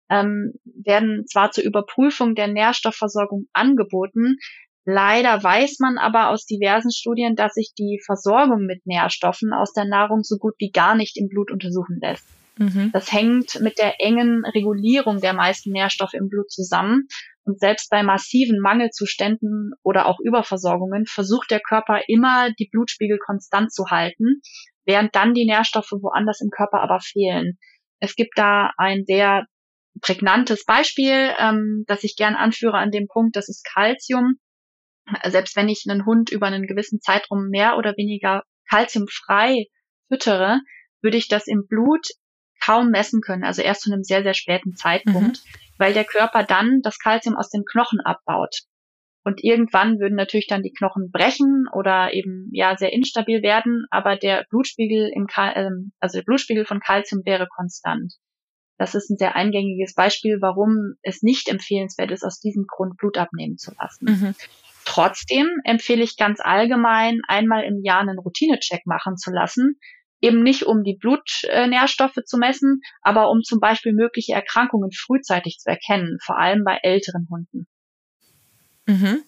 ähm, 0.09 0.53
werden 0.65 1.25
zwar 1.25 1.51
zur 1.51 1.63
Überprüfung 1.63 2.35
der 2.35 2.47
Nährstoffversorgung 2.47 3.47
angeboten, 3.53 4.37
leider 4.85 5.41
weiß 5.41 5.79
man 5.79 5.97
aber 5.97 6.29
aus 6.29 6.45
diversen 6.45 6.91
Studien, 6.91 7.35
dass 7.35 7.53
sich 7.53 7.73
die 7.77 8.01
Versorgung 8.05 8.65
mit 8.65 8.85
Nährstoffen 8.85 9.53
aus 9.53 9.73
der 9.73 9.85
Nahrung 9.85 10.23
so 10.23 10.37
gut 10.37 10.55
wie 10.59 10.71
gar 10.71 10.95
nicht 10.95 11.17
im 11.17 11.29
Blut 11.29 11.51
untersuchen 11.51 11.99
lässt. 12.01 12.27
Mhm. 12.57 12.91
Das 12.93 13.11
hängt 13.11 13.59
mit 13.61 13.79
der 13.79 13.95
engen 13.99 14.45
Regulierung 14.45 15.19
der 15.19 15.33
meisten 15.33 15.71
Nährstoffe 15.71 16.13
im 16.13 16.29
Blut 16.29 16.51
zusammen. 16.51 17.07
Und 17.45 17.59
selbst 17.59 17.89
bei 17.89 18.03
massiven 18.03 18.59
Mangelzuständen 18.59 19.73
oder 19.83 20.05
auch 20.05 20.19
Überversorgungen 20.23 21.05
versucht 21.05 21.51
der 21.51 21.59
Körper 21.59 22.01
immer, 22.07 22.51
die 22.51 22.69
Blutspiegel 22.71 23.17
konstant 23.17 23.73
zu 23.73 23.87
halten, 23.89 24.41
während 24.85 25.13
dann 25.15 25.33
die 25.33 25.45
Nährstoffe 25.45 25.91
woanders 25.91 26.39
im 26.41 26.49
Körper 26.49 26.81
aber 26.81 26.99
fehlen. 27.01 27.57
Es 27.99 28.15
gibt 28.15 28.37
da 28.37 28.71
ein 28.77 29.03
sehr 29.05 29.45
prägnantes 30.01 30.65
Beispiel, 30.65 31.33
ähm, 31.37 31.83
das 31.87 32.03
ich 32.03 32.15
gern 32.15 32.35
anführe 32.35 32.77
an 32.77 32.91
dem 32.91 33.07
Punkt, 33.07 33.35
das 33.35 33.49
ist 33.49 33.65
Calcium. 33.65 34.35
Selbst 35.25 35.55
wenn 35.57 35.67
ich 35.67 35.85
einen 35.87 36.05
Hund 36.05 36.31
über 36.31 36.47
einen 36.47 36.65
gewissen 36.65 37.01
Zeitraum 37.01 37.49
mehr 37.49 37.77
oder 37.77 37.93
weniger 37.97 38.43
calciumfrei 38.69 39.65
füttere, 40.07 40.61
würde 41.01 41.17
ich 41.17 41.27
das 41.27 41.47
im 41.47 41.67
Blut 41.67 42.07
kaum 42.63 42.89
messen 42.89 43.21
können, 43.21 43.43
also 43.43 43.61
erst 43.61 43.81
zu 43.81 43.91
einem 43.91 44.03
sehr, 44.03 44.23
sehr 44.23 44.33
späten 44.33 44.75
Zeitpunkt, 44.75 45.37
mhm. 45.37 45.59
weil 45.77 45.93
der 45.93 46.05
Körper 46.05 46.43
dann 46.43 46.81
das 46.81 46.99
Calcium 46.99 47.35
aus 47.35 47.49
den 47.49 47.63
Knochen 47.65 47.99
abbaut. 47.99 48.61
Und 49.25 49.41
irgendwann 49.41 49.99
würden 49.99 50.15
natürlich 50.15 50.47
dann 50.47 50.63
die 50.63 50.73
Knochen 50.73 51.09
brechen 51.09 51.65
oder 51.71 52.13
eben 52.13 52.49
ja 52.51 52.75
sehr 52.75 52.91
instabil 52.91 53.41
werden, 53.41 53.85
aber 53.89 54.17
der 54.17 54.45
Blutspiegel 54.49 55.09
im 55.15 55.27
Kal 55.27 55.53
ähm, 55.55 55.93
also 55.99 56.17
der 56.17 56.25
Blutspiegel 56.25 56.65
von 56.65 56.81
Calcium 56.81 57.21
wäre 57.25 57.47
konstant. 57.47 58.13
Das 58.77 58.95
ist 58.95 59.09
ein 59.09 59.17
sehr 59.17 59.35
eingängiges 59.35 59.93
Beispiel, 59.93 60.39
warum 60.41 60.95
es 61.03 61.21
nicht 61.21 61.47
empfehlenswert 61.47 62.11
ist, 62.11 62.23
aus 62.25 62.39
diesem 62.39 62.65
Grund 62.67 62.97
Blut 62.97 63.17
abnehmen 63.17 63.57
zu 63.57 63.71
lassen. 63.79 64.05
Mhm. 64.05 64.35
Trotzdem 64.83 65.47
empfehle 65.63 66.03
ich 66.03 66.17
ganz 66.17 66.41
allgemein, 66.41 67.21
einmal 67.27 67.63
im 67.63 67.81
Jahr 67.81 68.01
einen 68.01 68.19
Routinecheck 68.19 68.85
machen 68.85 69.15
zu 69.15 69.31
lassen, 69.31 69.79
eben 70.23 70.41
nicht 70.41 70.63
um 70.63 70.83
die 70.83 70.95
Blutnährstoffe 70.95 72.23
zu 72.25 72.37
messen, 72.37 72.81
aber 73.01 73.29
um 73.29 73.43
zum 73.43 73.59
Beispiel 73.59 73.91
mögliche 73.91 74.31
Erkrankungen 74.33 74.91
frühzeitig 74.91 75.59
zu 75.59 75.69
erkennen, 75.69 76.17
vor 76.23 76.39
allem 76.39 76.63
bei 76.63 76.79
älteren 76.81 77.27
Hunden. 77.29 77.67
Mhm. 78.85 79.23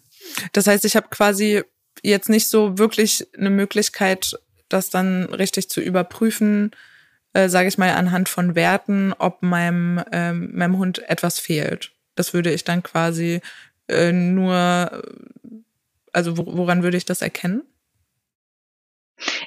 Das 0.53 0.67
heißt, 0.67 0.85
ich 0.85 0.95
habe 0.95 1.09
quasi 1.09 1.63
jetzt 2.01 2.29
nicht 2.29 2.47
so 2.47 2.77
wirklich 2.77 3.27
eine 3.37 3.49
Möglichkeit, 3.49 4.39
das 4.69 4.89
dann 4.89 5.25
richtig 5.25 5.69
zu 5.69 5.81
überprüfen, 5.81 6.71
äh, 7.33 7.49
sage 7.49 7.67
ich 7.67 7.77
mal, 7.77 7.91
anhand 7.91 8.29
von 8.29 8.55
Werten, 8.55 9.11
ob 9.11 9.43
meinem, 9.43 10.01
ähm, 10.13 10.51
meinem 10.53 10.77
Hund 10.77 11.07
etwas 11.09 11.39
fehlt. 11.39 11.91
Das 12.15 12.33
würde 12.33 12.53
ich 12.53 12.63
dann 12.63 12.83
quasi 12.83 13.41
äh, 13.89 14.13
nur, 14.13 15.03
also 16.13 16.37
woran 16.37 16.83
würde 16.83 16.95
ich 16.95 17.05
das 17.05 17.21
erkennen? 17.21 17.63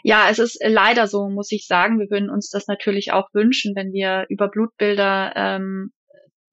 Ja, 0.03 0.29
es 0.31 0.39
ist 0.39 0.59
leider 0.63 1.07
so, 1.07 1.29
muss 1.29 1.53
ich 1.53 1.67
sagen. 1.67 1.99
Wir 1.99 2.11
würden 2.11 2.31
uns 2.31 2.49
das 2.51 2.67
natürlich 2.67 3.13
auch 3.13 3.29
wünschen, 3.33 3.75
wenn 3.77 3.93
wir 3.93 4.27
über 4.29 4.49
Blutbilder 4.49 5.33
ähm, 5.37 5.93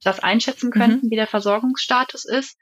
das 0.04 0.20
einschätzen 0.20 0.68
mhm. 0.68 0.80
könnten, 0.80 1.08
mhm. 1.08 1.12
wie 1.12 1.16
der 1.16 1.28
Versorgungsstatus 1.28 2.26
ist. 2.26 2.58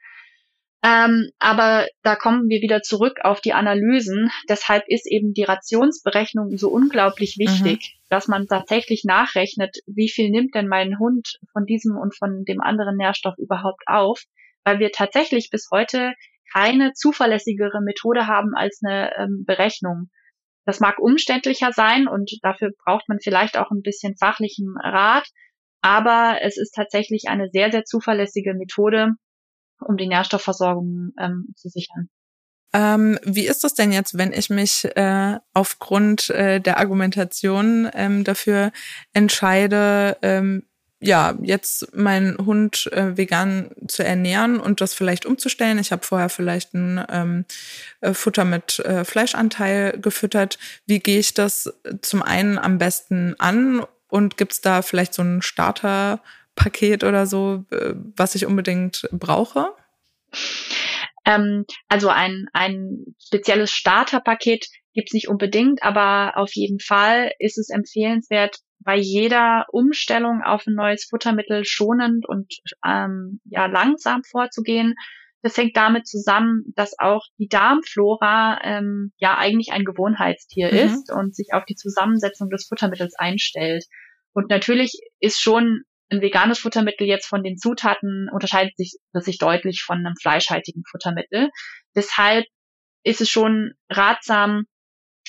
Ähm, 0.86 1.30
aber 1.40 1.88
da 2.02 2.18
kommen 2.18 2.50
wir 2.50 2.62
wieder 2.62 2.82
zurück 2.82 3.20
auf 3.24 3.40
die 3.40 3.54
Analysen. 3.54 4.30
Deshalb 4.50 4.84
ist 4.88 5.10
eben 5.10 5.34
die 5.34 5.44
Rationsberechnung 5.44 6.58
so 6.58 6.70
unglaublich 6.70 7.38
mhm. 7.38 7.46
wichtig, 7.46 7.96
mhm. 7.96 8.06
dass 8.10 8.28
man 8.28 8.48
tatsächlich 8.48 9.04
nachrechnet, 9.06 9.78
wie 9.88 10.10
viel 10.10 10.30
nimmt 10.30 10.56
denn 10.56 10.68
mein 10.68 11.00
Hund 11.00 11.40
von 11.54 11.66
diesem 11.66 11.98
und 11.98 12.16
von 12.18 12.44
dem 12.44 12.60
anderen 12.60 12.98
Nährstoff 12.98 13.38
überhaupt 13.38 13.84
auf, 13.86 14.24
weil 14.66 14.80
wir 14.80 14.92
tatsächlich 14.92 15.50
bis 15.50 15.70
heute 15.72 16.14
keine 16.52 16.92
zuverlässigere 16.94 17.82
Methode 17.82 18.28
haben 18.28 18.54
als 18.54 18.82
eine 18.84 19.16
ähm, 19.18 19.46
Berechnung. 19.46 20.10
Das 20.66 20.80
mag 20.80 21.00
umständlicher 21.00 21.72
sein 21.74 22.08
und 22.08 22.32
dafür 22.42 22.72
braucht 22.86 23.08
man 23.10 23.20
vielleicht 23.22 23.58
auch 23.58 23.72
ein 23.72 23.82
bisschen 23.82 24.16
fachlichen 24.18 24.76
Rat, 24.82 25.28
aber 25.82 26.38
es 26.42 26.58
ist 26.58 26.74
tatsächlich 26.74 27.26
eine 27.28 27.50
sehr, 27.52 27.72
sehr 27.72 27.84
zuverlässige 27.84 28.54
Methode, 28.54 29.10
um 29.80 29.98
die 29.98 30.08
Nährstoffversorgung 30.08 31.12
ähm, 31.20 31.54
zu 31.58 31.70
sichern. 31.70 32.10
Ähm, 32.76 33.20
wie 33.24 33.46
ist 33.46 33.64
das 33.64 33.76
denn 33.76 33.92
jetzt, 33.92 34.18
wenn 34.18 34.34
ich 34.34 34.50
mich 34.50 34.86
äh, 34.96 35.38
aufgrund 35.54 36.32
äh, 36.32 36.60
der 36.60 36.80
Argumentation 36.80 37.88
ähm, 37.94 38.24
dafür 38.24 38.72
entscheide, 39.14 40.18
ähm, 40.24 40.64
ja, 41.04 41.38
jetzt 41.42 41.96
meinen 41.96 42.38
Hund 42.46 42.90
äh, 42.94 43.18
vegan 43.18 43.72
zu 43.88 44.04
ernähren 44.04 44.60
und 44.60 44.80
das 44.80 44.94
vielleicht 44.94 45.26
umzustellen. 45.26 45.80
Ich 45.80 45.92
habe 45.92 46.06
vorher 46.06 46.30
vielleicht 46.30 46.74
ein 46.74 47.04
ähm, 47.10 47.46
äh, 48.02 48.14
Futter 48.14 48.46
mit 48.46 48.80
äh, 48.80 49.04
Fleischanteil 49.04 50.00
gefüttert. 50.00 50.58
Wie 50.86 51.00
gehe 51.00 51.20
ich 51.20 51.34
das 51.34 51.74
zum 52.02 52.24
einen 52.24 52.58
am 52.58 52.78
besten 52.78 53.36
an 53.38 53.86
und 54.08 54.38
gibt 54.38 54.54
es 54.54 54.62
da 54.62 54.82
vielleicht 54.82 55.14
so 55.14 55.24
ein 55.24 55.42
Starterpaket 55.42 57.04
oder 57.04 57.28
so, 57.28 57.66
äh, 57.72 57.94
was 58.16 58.36
ich 58.36 58.46
unbedingt 58.46 59.08
brauche? 59.12 59.74
Ähm, 61.26 61.66
also 61.90 62.10
ein, 62.10 62.48
ein 62.54 63.16
spezielles 63.20 63.72
Starterpaket 63.72 64.68
gibt's 64.94 65.14
nicht 65.14 65.28
unbedingt, 65.28 65.84
aber 65.84 66.38
auf 66.38 66.54
jeden 66.54 66.80
Fall 66.80 67.32
ist 67.40 67.58
es 67.58 67.70
empfehlenswert, 67.70 68.60
bei 68.84 68.98
jeder 68.98 69.66
Umstellung 69.72 70.42
auf 70.44 70.66
ein 70.68 70.76
neues 70.76 71.06
Futtermittel 71.10 71.66
schonend 71.66 72.28
und 72.28 72.54
ähm, 72.86 73.40
ja 73.46 73.66
langsam 73.66 74.24
vorzugehen. 74.24 74.96
Das 75.42 75.58
hängt 75.58 75.76
damit 75.76 76.08
zusammen, 76.08 76.64
dass 76.76 76.98
auch 77.00 77.26
die 77.38 77.50
Darmflora 77.50 78.60
ähm, 78.64 79.12
ja 79.18 79.38
eigentlich 79.38 79.74
ein 79.74 79.84
Gewohnheitstier 79.84 80.72
mhm. 80.72 80.78
ist 80.78 81.12
und 81.12 81.36
sich 81.36 81.50
auf 81.52 81.66
die 81.66 81.76
Zusammensetzung 81.76 82.50
des 82.50 82.66
Futtermittels 82.68 83.16
einstellt. 83.18 83.86
Und 84.34 84.50
natürlich 84.50 84.94
ist 85.20 85.42
schon 85.42 85.84
ein 86.10 86.22
veganes 86.22 86.60
Futtermittel 86.60 87.08
jetzt 87.08 87.28
von 87.28 87.44
den 87.44 87.58
Zutaten 87.58 88.30
unterscheidet 88.32 88.78
sich 88.78 88.98
das 89.12 89.26
sich 89.26 89.38
deutlich 89.38 89.82
von 89.84 89.98
einem 89.98 90.16
fleischhaltigen 90.22 90.84
Futtermittel. 90.90 91.50
Deshalb 91.96 92.46
ist 93.04 93.22
es 93.22 93.30
schon 93.30 93.74
ratsam, 93.90 94.66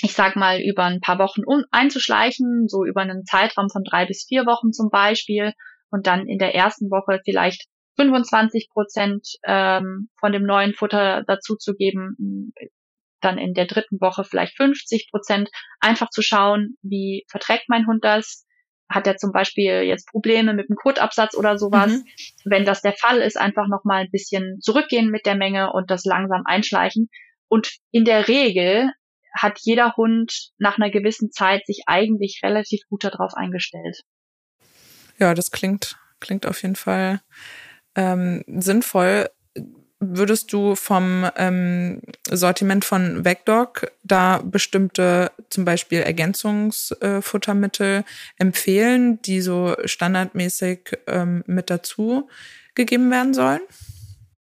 ich 0.02 0.14
sag 0.14 0.36
mal, 0.36 0.60
über 0.60 0.84
ein 0.84 1.00
paar 1.00 1.18
Wochen 1.18 1.42
um, 1.44 1.64
einzuschleichen, 1.70 2.66
so 2.68 2.84
über 2.84 3.02
einen 3.02 3.24
Zeitraum 3.24 3.68
von 3.70 3.84
drei 3.84 4.06
bis 4.06 4.24
vier 4.28 4.46
Wochen 4.46 4.72
zum 4.72 4.90
Beispiel 4.90 5.52
und 5.90 6.06
dann 6.06 6.26
in 6.26 6.38
der 6.38 6.54
ersten 6.54 6.90
Woche 6.90 7.20
vielleicht 7.24 7.66
25 7.96 8.70
Prozent 8.72 9.26
ähm, 9.44 10.08
von 10.18 10.32
dem 10.32 10.42
neuen 10.42 10.74
Futter 10.74 11.22
dazuzugeben, 11.26 12.52
dann 13.20 13.38
in 13.38 13.54
der 13.54 13.66
dritten 13.66 14.00
Woche 14.00 14.24
vielleicht 14.24 14.56
50 14.56 15.08
Prozent, 15.10 15.48
einfach 15.80 16.10
zu 16.10 16.22
schauen, 16.22 16.76
wie 16.82 17.24
verträgt 17.30 17.68
mein 17.68 17.86
Hund 17.86 18.04
das, 18.04 18.44
hat 18.88 19.06
er 19.06 19.16
zum 19.16 19.32
Beispiel 19.32 19.82
jetzt 19.82 20.08
Probleme 20.08 20.54
mit 20.54 20.68
dem 20.68 20.76
Kotabsatz 20.76 21.34
oder 21.36 21.56
sowas. 21.56 21.92
Mhm. 21.92 22.04
Wenn 22.44 22.64
das 22.64 22.82
der 22.82 22.92
Fall 22.92 23.20
ist, 23.20 23.38
einfach 23.38 23.66
nochmal 23.68 24.02
ein 24.02 24.10
bisschen 24.10 24.58
zurückgehen 24.60 25.10
mit 25.10 25.24
der 25.24 25.36
Menge 25.36 25.72
und 25.72 25.90
das 25.90 26.04
langsam 26.04 26.42
einschleichen. 26.44 27.08
Und 27.48 27.76
in 27.92 28.04
der 28.04 28.28
Regel 28.28 28.90
hat 29.34 29.58
jeder 29.62 29.94
Hund 29.96 30.50
nach 30.58 30.78
einer 30.78 30.90
gewissen 30.90 31.30
Zeit 31.30 31.66
sich 31.66 31.82
eigentlich 31.86 32.40
relativ 32.42 32.80
gut 32.88 33.04
darauf 33.04 33.34
eingestellt. 33.34 34.00
Ja, 35.18 35.34
das 35.34 35.50
klingt, 35.50 35.96
klingt 36.20 36.46
auf 36.46 36.62
jeden 36.62 36.76
Fall 36.76 37.20
ähm, 37.94 38.42
sinnvoll. 38.46 39.28
Würdest 40.00 40.52
du 40.52 40.74
vom 40.74 41.30
ähm, 41.36 42.02
Sortiment 42.28 42.84
von 42.84 43.24
Vecdog 43.24 43.92
da 44.02 44.42
bestimmte 44.44 45.30
zum 45.48 45.64
Beispiel 45.64 46.00
Ergänzungsfuttermittel 46.00 48.00
äh, 48.00 48.02
empfehlen, 48.36 49.22
die 49.22 49.40
so 49.40 49.76
standardmäßig 49.84 50.98
ähm, 51.06 51.44
mit 51.46 51.70
dazu 51.70 52.28
gegeben 52.74 53.10
werden 53.10 53.34
sollen? 53.34 53.60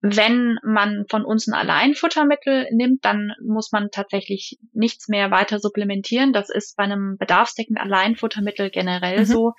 Wenn 0.02 0.58
man 0.64 1.04
von 1.08 1.24
uns 1.24 1.46
ein 1.46 1.54
Alleinfuttermittel 1.54 2.66
nimmt, 2.72 3.04
dann 3.04 3.32
muss 3.40 3.70
man 3.70 3.88
tatsächlich 3.92 4.58
nichts 4.72 5.06
mehr 5.08 5.30
weiter 5.30 5.60
supplementieren. 5.60 6.32
Das 6.32 6.50
ist 6.50 6.76
bei 6.76 6.82
einem 6.82 7.16
bedarfsdeckenden 7.18 7.82
Alleinfuttermittel 7.82 8.70
generell 8.70 9.20
mhm. 9.20 9.24
so, 9.24 9.52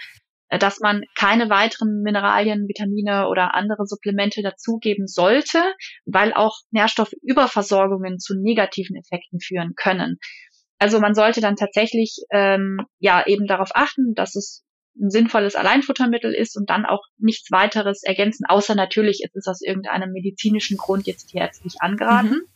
äh, 0.49 0.59
dass 0.59 0.81
man 0.81 1.03
keine 1.17 1.49
weiteren 1.49 2.01
Mineralien, 2.01 2.67
Vitamine 2.67 3.29
oder 3.29 3.55
andere 3.55 3.85
Supplemente 3.85 4.41
dazugeben 4.41 5.07
sollte, 5.07 5.59
weil 6.05 6.33
auch 6.33 6.57
Nährstoffüberversorgungen 6.71 8.19
zu 8.19 8.37
negativen 8.37 8.97
Effekten 8.97 9.39
führen 9.39 9.75
können. 9.77 10.19
Also 10.77 10.99
man 10.99 11.15
sollte 11.15 11.39
dann 11.39 11.55
tatsächlich 11.55 12.17
ähm, 12.31 12.81
ja 12.99 13.25
eben 13.25 13.47
darauf 13.47 13.69
achten, 13.73 14.13
dass 14.15 14.35
es 14.35 14.62
ein 14.95 15.09
sinnvolles 15.09 15.55
Alleinfuttermittel 15.55 16.33
ist 16.33 16.55
und 16.55 16.69
dann 16.69 16.85
auch 16.85 17.03
nichts 17.17 17.51
weiteres 17.51 18.03
ergänzen, 18.03 18.45
außer 18.47 18.75
natürlich 18.75 19.21
ist 19.23 19.35
es 19.35 19.47
aus 19.47 19.61
irgendeinem 19.61 20.11
medizinischen 20.11 20.77
Grund 20.77 21.07
jetzt 21.07 21.27
tierärztlich 21.27 21.75
angeraten. 21.79 22.29
Mhm. 22.29 22.47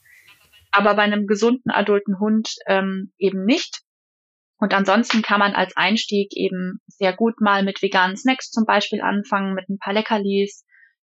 Aber 0.72 0.96
bei 0.96 1.04
einem 1.04 1.26
gesunden 1.26 1.72
adulten 1.72 2.20
Hund 2.20 2.56
ähm, 2.68 3.12
eben 3.18 3.46
nicht. 3.46 3.82
Und 4.60 4.74
ansonsten 4.74 5.22
kann 5.22 5.40
man 5.40 5.54
als 5.54 5.76
Einstieg 5.78 6.30
eben 6.36 6.80
sehr 6.88 7.14
gut 7.14 7.42
mal 7.42 7.64
mit 7.64 7.82
veganen 7.82 8.18
Snacks 8.18 8.50
zum 8.50 8.66
Beispiel 8.66 9.02
anfangen, 9.02 9.54
mit 9.54 9.70
ein 9.70 9.78
paar 9.80 9.94
Leckerlis, 9.94 10.66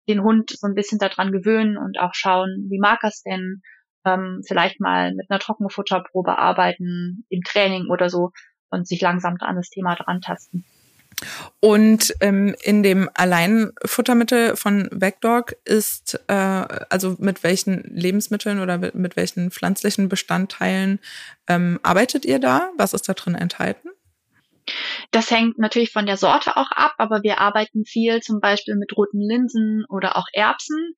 den 0.07 0.21
Hund 0.21 0.51
so 0.51 0.67
ein 0.67 0.73
bisschen 0.73 0.99
daran 0.99 1.31
gewöhnen 1.31 1.77
und 1.77 1.99
auch 1.99 2.13
schauen, 2.13 2.67
wie 2.69 2.79
mag 2.79 2.99
er 3.03 3.09
es 3.09 3.23
denn, 3.23 3.61
ähm, 4.05 4.41
vielleicht 4.47 4.79
mal 4.79 5.13
mit 5.13 5.29
einer 5.29 5.39
Trockenfutterprobe 5.39 6.37
arbeiten 6.37 7.25
im 7.29 7.41
Training 7.43 7.89
oder 7.89 8.09
so 8.09 8.31
und 8.69 8.87
sich 8.87 9.01
langsam 9.01 9.35
an 9.39 9.55
das 9.55 9.69
Thema 9.69 9.95
dran 9.95 10.21
tasten. 10.21 10.65
Und 11.59 12.13
ähm, 12.21 12.55
in 12.61 12.83
dem 12.83 13.09
Alleinfuttermittel 13.13 14.55
von 14.55 14.87
Vecdog 14.91 15.55
ist, 15.65 16.19
äh, 16.27 16.33
also 16.33 17.15
mit 17.19 17.43
welchen 17.43 17.83
Lebensmitteln 17.83 18.59
oder 18.59 18.77
mit 18.93 19.15
welchen 19.15 19.49
pflanzlichen 19.51 20.09
Bestandteilen 20.09 20.99
ähm, 21.47 21.79
arbeitet 21.83 22.25
ihr 22.25 22.39
da? 22.39 22.69
Was 22.77 22.93
ist 22.93 23.09
da 23.09 23.13
drin 23.13 23.35
enthalten? 23.35 23.89
Das 25.11 25.31
hängt 25.31 25.57
natürlich 25.57 25.91
von 25.91 26.05
der 26.05 26.17
Sorte 26.17 26.57
auch 26.57 26.71
ab, 26.71 26.95
aber 26.97 27.23
wir 27.23 27.39
arbeiten 27.39 27.85
viel 27.85 28.21
zum 28.21 28.39
Beispiel 28.41 28.75
mit 28.75 28.95
roten 28.95 29.21
Linsen 29.21 29.85
oder 29.87 30.17
auch 30.17 30.27
Erbsen, 30.33 30.93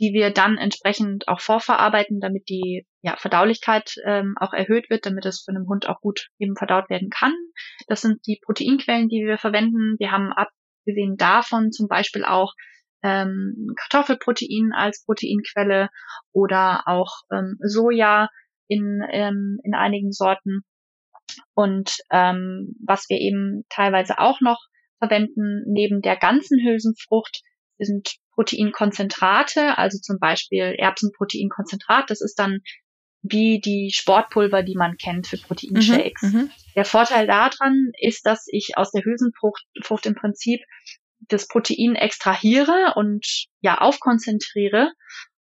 die 0.00 0.12
wir 0.12 0.30
dann 0.30 0.58
entsprechend 0.58 1.28
auch 1.28 1.40
vorverarbeiten, 1.40 2.20
damit 2.20 2.48
die 2.48 2.86
ja, 3.02 3.16
Verdaulichkeit 3.16 3.94
ähm, 4.04 4.34
auch 4.40 4.52
erhöht 4.52 4.90
wird, 4.90 5.06
damit 5.06 5.24
es 5.24 5.42
von 5.44 5.56
einem 5.56 5.68
Hund 5.68 5.88
auch 5.88 6.00
gut 6.00 6.28
eben 6.38 6.56
verdaut 6.56 6.90
werden 6.90 7.10
kann. 7.10 7.34
Das 7.86 8.00
sind 8.00 8.26
die 8.26 8.40
Proteinquellen, 8.44 9.08
die 9.08 9.24
wir 9.24 9.38
verwenden. 9.38 9.96
Wir 9.98 10.10
haben 10.10 10.32
abgesehen 10.32 11.16
davon 11.16 11.70
zum 11.70 11.86
Beispiel 11.86 12.24
auch 12.24 12.54
ähm, 13.02 13.72
Kartoffelprotein 13.76 14.72
als 14.74 15.04
Proteinquelle 15.04 15.90
oder 16.32 16.82
auch 16.86 17.12
ähm, 17.30 17.56
Soja 17.60 18.28
in, 18.66 19.00
ähm, 19.10 19.58
in 19.62 19.74
einigen 19.74 20.10
Sorten. 20.10 20.62
Und 21.54 21.98
ähm, 22.10 22.74
was 22.84 23.08
wir 23.08 23.18
eben 23.18 23.64
teilweise 23.68 24.18
auch 24.18 24.40
noch 24.40 24.60
verwenden, 24.98 25.64
neben 25.66 26.00
der 26.00 26.16
ganzen 26.16 26.58
Hülsenfrucht, 26.64 27.42
sind 27.78 28.16
Proteinkonzentrate, 28.34 29.78
also 29.78 29.98
zum 29.98 30.18
Beispiel 30.18 30.74
Erbsenproteinkonzentrat. 30.78 32.10
Das 32.10 32.20
ist 32.20 32.38
dann 32.38 32.60
wie 33.22 33.58
die 33.58 33.90
Sportpulver, 33.92 34.62
die 34.62 34.76
man 34.76 34.96
kennt 34.96 35.26
für 35.26 35.38
Proteinshakes. 35.38 36.22
Mhm, 36.22 36.38
mhm, 36.38 36.50
der 36.76 36.84
Vorteil 36.84 37.26
daran 37.26 37.90
ist, 37.98 38.26
dass 38.26 38.44
ich 38.48 38.76
aus 38.76 38.90
der 38.90 39.04
Hülsenfrucht 39.04 39.64
Frucht 39.82 40.06
im 40.06 40.14
Prinzip 40.14 40.60
das 41.28 41.48
Protein 41.48 41.94
extrahiere 41.94 42.92
und 42.96 43.46
ja 43.60 43.78
aufkonzentriere 43.78 44.92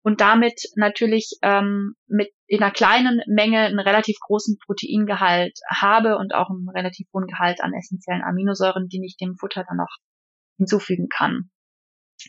und 0.02 0.20
damit 0.22 0.62
natürlich 0.76 1.32
ähm, 1.42 1.94
mit 2.06 2.30
in 2.46 2.62
einer 2.62 2.72
kleinen 2.72 3.20
Menge 3.26 3.60
einen 3.60 3.80
relativ 3.80 4.16
großen 4.20 4.56
Proteingehalt 4.64 5.58
habe 5.68 6.16
und 6.16 6.32
auch 6.32 6.48
einen 6.48 6.68
relativ 6.68 7.08
hohen 7.12 7.26
Gehalt 7.26 7.60
an 7.60 7.74
essentiellen 7.74 8.22
Aminosäuren, 8.22 8.88
die 8.88 9.04
ich 9.04 9.16
dem 9.16 9.36
Futter 9.36 9.64
dann 9.68 9.76
noch 9.78 9.96
hinzufügen 10.56 11.08
kann. 11.08 11.50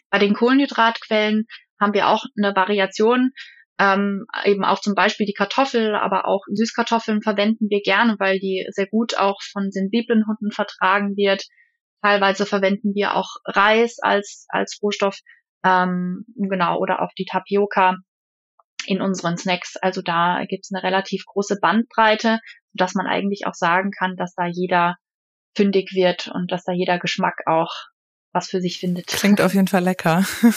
Bei 0.09 0.19
den 0.19 0.33
Kohlenhydratquellen 0.33 1.45
haben 1.79 1.93
wir 1.93 2.07
auch 2.07 2.25
eine 2.37 2.55
Variation. 2.55 3.31
Ähm, 3.79 4.25
eben 4.43 4.65
auch 4.65 4.79
zum 4.79 4.95
Beispiel 4.95 5.27
die 5.27 5.33
Kartoffel, 5.33 5.93
aber 5.95 6.27
auch 6.27 6.41
Süßkartoffeln 6.51 7.21
verwenden 7.21 7.69
wir 7.69 7.81
gerne, 7.81 8.15
weil 8.17 8.39
die 8.39 8.65
sehr 8.71 8.87
gut 8.87 9.17
auch 9.17 9.39
von 9.51 9.69
sensiblen 9.69 10.25
Hunden 10.27 10.51
vertragen 10.51 11.15
wird. 11.15 11.43
Teilweise 12.01 12.47
verwenden 12.47 12.95
wir 12.95 13.15
auch 13.15 13.29
Reis 13.45 13.99
als, 14.01 14.45
als 14.49 14.79
Rohstoff 14.81 15.19
ähm, 15.63 16.25
genau, 16.35 16.79
oder 16.79 17.03
auch 17.03 17.11
die 17.17 17.25
Tapioca 17.25 17.97
in 18.87 19.01
unseren 19.01 19.37
Snacks. 19.37 19.75
Also 19.77 20.01
da 20.01 20.43
gibt 20.47 20.65
es 20.65 20.71
eine 20.73 20.83
relativ 20.83 21.25
große 21.25 21.57
Bandbreite, 21.61 22.39
dass 22.73 22.95
man 22.95 23.05
eigentlich 23.05 23.45
auch 23.45 23.53
sagen 23.53 23.91
kann, 23.91 24.15
dass 24.15 24.33
da 24.33 24.45
jeder 24.47 24.95
fündig 25.55 25.91
wird 25.93 26.29
und 26.33 26.51
dass 26.51 26.63
da 26.63 26.71
jeder 26.71 26.99
Geschmack 26.99 27.41
auch 27.45 27.73
was 28.37 28.47
für 28.49 28.61
sich 28.61 28.79
findet. 28.79 29.07
Klingt 29.07 29.41
auf 29.41 29.55
jeden 29.55 29.67
Fall 29.67 29.83
lecker. 29.83 30.23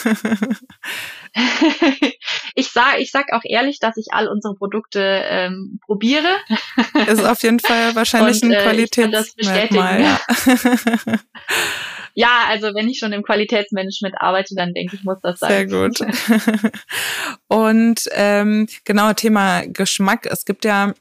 ich 2.55 2.69
sag, 2.69 2.99
ich 2.99 3.11
sag 3.11 3.33
auch 3.33 3.41
ehrlich, 3.43 3.79
dass 3.79 3.97
ich 3.97 4.09
all 4.11 4.27
unsere 4.27 4.53
Produkte 4.53 4.99
ähm, 5.01 5.79
probiere. 5.83 6.29
Ist 7.07 7.25
auf 7.25 7.41
jeden 7.41 7.59
Fall 7.59 7.95
wahrscheinlich 8.01 8.43
und, 8.43 8.53
ein 8.53 8.63
Qualitätsmerkmal. 8.63 9.99
Äh, 9.99 10.03
ja. 10.03 10.19
Ja, 12.13 12.43
also 12.49 12.75
wenn 12.75 12.89
ich 12.89 12.99
schon 12.99 13.13
im 13.13 13.23
Qualitätsmanagement 13.23 14.15
arbeite, 14.19 14.53
dann 14.53 14.73
denke 14.73 14.97
ich, 14.97 15.05
muss 15.05 15.21
das 15.21 15.39
sein. 15.39 15.49
Sehr 15.49 15.65
gut. 15.65 15.97
Und 17.47 18.01
ähm, 18.11 18.67
genau, 18.83 19.13
Thema 19.13 19.65
Geschmack. 19.65 20.25
Es 20.25 20.43
gibt 20.43 20.65
ja 20.65 20.93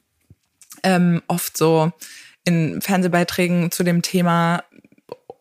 ähm, 0.85 1.21
oft 1.27 1.57
so 1.57 1.91
in 2.45 2.81
Fernsehbeiträgen 2.81 3.73
zu 3.73 3.83
dem 3.83 4.03
Thema 4.03 4.63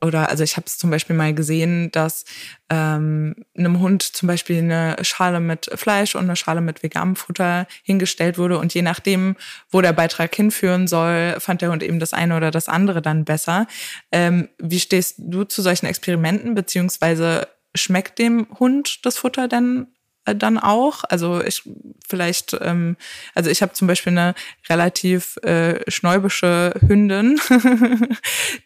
oder 0.02 0.30
also 0.30 0.44
ich 0.44 0.56
habe 0.58 0.66
es 0.68 0.78
zum 0.78 0.90
Beispiel 0.90 1.16
mal 1.16 1.34
gesehen, 1.34 1.92
dass 1.92 2.26
ähm, 2.70 3.36
einem 3.58 3.80
Hund 3.80 4.04
zum 4.04 4.28
Beispiel 4.28 4.60
eine 4.60 4.98
Schale 5.02 5.40
mit 5.40 5.70
Fleisch 5.76 6.16
und 6.16 6.24
eine 6.24 6.36
Schale 6.36 6.62
mit 6.62 6.84
veganem 6.84 7.16
Futter 7.16 7.68
hingestellt 7.84 8.38
wurde 8.38 8.58
und 8.60 8.74
je 8.74 8.82
nachdem, 8.82 9.36
wo 9.70 9.82
der 9.82 9.94
Beitrag 9.94 10.34
hinführen 10.34 10.88
soll, 10.88 11.36
fand 11.40 11.62
der 11.62 11.72
Hund 11.72 11.84
eben 11.84 12.00
das 12.00 12.14
eine 12.14 12.38
oder 12.38 12.52
das 12.52 12.70
andere 12.70 13.02
dann 13.02 13.26
besser. 13.26 13.68
Ähm, 14.12 14.50
wie 14.58 14.80
stehst 14.80 15.16
du 15.18 15.44
zu 15.44 15.62
solchen 15.62 15.86
Experimenten 15.86 16.56
beziehungsweise 16.56 17.48
schmeckt 17.76 18.20
dem 18.20 18.48
Hund 18.60 19.06
das 19.06 19.18
Futter 19.18 19.48
denn 19.48 19.88
dann 20.36 20.58
auch. 20.58 21.04
Also 21.08 21.44
ich 21.44 21.64
vielleicht, 22.08 22.58
ähm, 22.62 22.98
also 23.36 23.50
ich 23.50 23.62
habe 23.62 23.74
zum 23.74 23.88
Beispiel 23.88 24.12
eine 24.12 24.36
relativ 24.70 25.38
äh, 25.38 25.90
schnäubische 25.90 26.74
Hündin, 26.86 27.40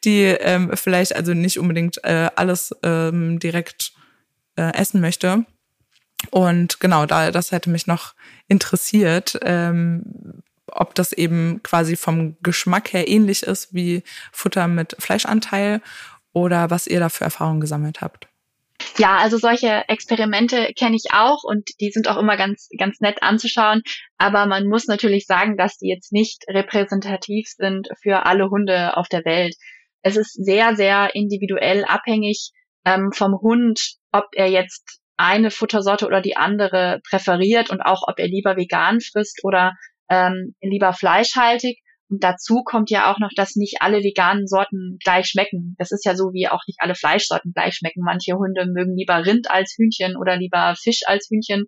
die 0.03 0.23
ähm, 0.23 0.71
vielleicht 0.75 1.15
also 1.15 1.33
nicht 1.33 1.59
unbedingt 1.59 2.03
äh, 2.03 2.29
alles 2.35 2.75
ähm, 2.83 3.39
direkt 3.39 3.93
äh, 4.55 4.73
essen 4.73 5.01
möchte. 5.01 5.45
Und 6.31 6.79
genau, 6.79 7.05
da 7.05 7.31
das 7.31 7.51
hätte 7.51 7.69
mich 7.69 7.87
noch 7.87 8.13
interessiert, 8.47 9.37
ähm, 9.41 10.41
ob 10.67 10.95
das 10.95 11.11
eben 11.11 11.61
quasi 11.63 11.95
vom 11.95 12.37
Geschmack 12.41 12.93
her 12.93 13.07
ähnlich 13.07 13.43
ist 13.43 13.73
wie 13.73 14.03
Futter 14.31 14.67
mit 14.67 14.95
Fleischanteil 14.99 15.81
oder 16.31 16.69
was 16.69 16.87
ihr 16.87 16.99
da 16.99 17.09
für 17.09 17.25
Erfahrungen 17.25 17.61
gesammelt 17.61 18.01
habt. 18.01 18.27
Ja, 18.97 19.17
also 19.17 19.37
solche 19.37 19.83
Experimente 19.87 20.71
kenne 20.77 20.95
ich 20.95 21.13
auch 21.13 21.43
und 21.43 21.69
die 21.79 21.91
sind 21.91 22.07
auch 22.07 22.17
immer 22.17 22.37
ganz, 22.37 22.69
ganz 22.77 22.99
nett 22.99 23.23
anzuschauen. 23.23 23.81
Aber 24.17 24.45
man 24.45 24.67
muss 24.67 24.85
natürlich 24.85 25.25
sagen, 25.25 25.57
dass 25.57 25.77
die 25.77 25.89
jetzt 25.89 26.11
nicht 26.11 26.43
repräsentativ 26.47 27.47
sind 27.47 27.87
für 28.01 28.25
alle 28.25 28.49
Hunde 28.49 28.95
auf 28.97 29.07
der 29.07 29.25
Welt. 29.25 29.55
Es 30.01 30.17
ist 30.17 30.33
sehr, 30.33 30.75
sehr 30.75 31.15
individuell 31.15 31.85
abhängig 31.85 32.51
ähm, 32.85 33.11
vom 33.13 33.39
Hund, 33.41 33.95
ob 34.11 34.25
er 34.33 34.49
jetzt 34.49 34.99
eine 35.17 35.51
Futtersorte 35.51 36.05
oder 36.05 36.21
die 36.21 36.35
andere 36.35 36.99
präferiert 37.09 37.69
und 37.69 37.81
auch 37.81 38.03
ob 38.07 38.19
er 38.19 38.27
lieber 38.27 38.57
vegan 38.57 38.99
frisst 38.99 39.39
oder 39.43 39.73
ähm, 40.09 40.55
lieber 40.61 40.93
fleischhaltig. 40.93 41.79
Und 42.13 42.23
dazu 42.23 42.61
kommt 42.63 42.91
ja 42.91 43.11
auch 43.11 43.17
noch, 43.17 43.31
dass 43.35 43.55
nicht 43.55 43.77
alle 43.81 44.03
veganen 44.03 44.45
Sorten 44.45 44.99
gleich 45.03 45.25
schmecken. 45.25 45.73
Das 45.79 45.91
ist 45.91 46.05
ja 46.05 46.15
so, 46.15 46.31
wie 46.31 46.47
auch 46.47 46.61
nicht 46.67 46.77
alle 46.79 46.93
Fleischsorten 46.93 47.53
gleich 47.53 47.73
schmecken. 47.73 48.01
Manche 48.05 48.35
Hunde 48.35 48.67
mögen 48.67 48.95
lieber 48.95 49.25
Rind 49.25 49.49
als 49.49 49.73
Hühnchen 49.75 50.15
oder 50.15 50.37
lieber 50.37 50.75
Fisch 50.79 51.01
als 51.07 51.27
Hühnchen 51.31 51.65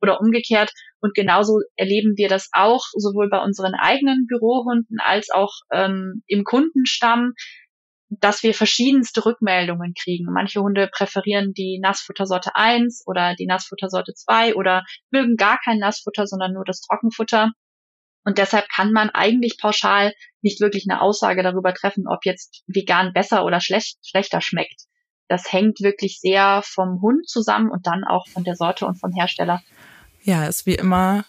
oder 0.00 0.20
umgekehrt. 0.20 0.70
Und 1.00 1.14
genauso 1.14 1.58
erleben 1.74 2.12
wir 2.14 2.28
das 2.28 2.50
auch 2.52 2.84
sowohl 2.92 3.28
bei 3.30 3.42
unseren 3.42 3.74
eigenen 3.74 4.28
Bürohunden 4.28 4.98
als 5.00 5.30
auch 5.30 5.54
ähm, 5.72 6.22
im 6.28 6.44
Kundenstamm, 6.44 7.32
dass 8.10 8.44
wir 8.44 8.54
verschiedenste 8.54 9.26
Rückmeldungen 9.26 9.94
kriegen. 10.00 10.32
Manche 10.32 10.60
Hunde 10.60 10.86
präferieren 10.86 11.52
die 11.52 11.80
Nassfuttersorte 11.82 12.54
1 12.54 13.02
oder 13.06 13.34
die 13.34 13.46
Nassfuttersorte 13.46 14.14
2 14.14 14.54
oder 14.54 14.84
mögen 15.10 15.34
gar 15.34 15.58
kein 15.64 15.78
Nassfutter, 15.78 16.28
sondern 16.28 16.52
nur 16.52 16.64
das 16.64 16.80
Trockenfutter. 16.80 17.50
Und 18.24 18.38
deshalb 18.38 18.68
kann 18.68 18.92
man 18.92 19.10
eigentlich 19.10 19.58
pauschal 19.58 20.12
nicht 20.42 20.60
wirklich 20.60 20.86
eine 20.88 21.00
Aussage 21.00 21.42
darüber 21.42 21.74
treffen, 21.74 22.06
ob 22.06 22.24
jetzt 22.24 22.62
vegan 22.66 23.12
besser 23.12 23.44
oder 23.44 23.60
schlecht, 23.60 23.98
schlechter 24.06 24.40
schmeckt. 24.40 24.82
Das 25.28 25.52
hängt 25.52 25.80
wirklich 25.80 26.18
sehr 26.20 26.62
vom 26.64 27.00
Hund 27.00 27.28
zusammen 27.28 27.70
und 27.70 27.86
dann 27.86 28.04
auch 28.04 28.26
von 28.28 28.44
der 28.44 28.56
Sorte 28.56 28.86
und 28.86 28.96
vom 28.96 29.12
Hersteller. 29.12 29.62
Ja, 30.22 30.46
ist 30.46 30.66
wie 30.66 30.74
immer 30.74 31.24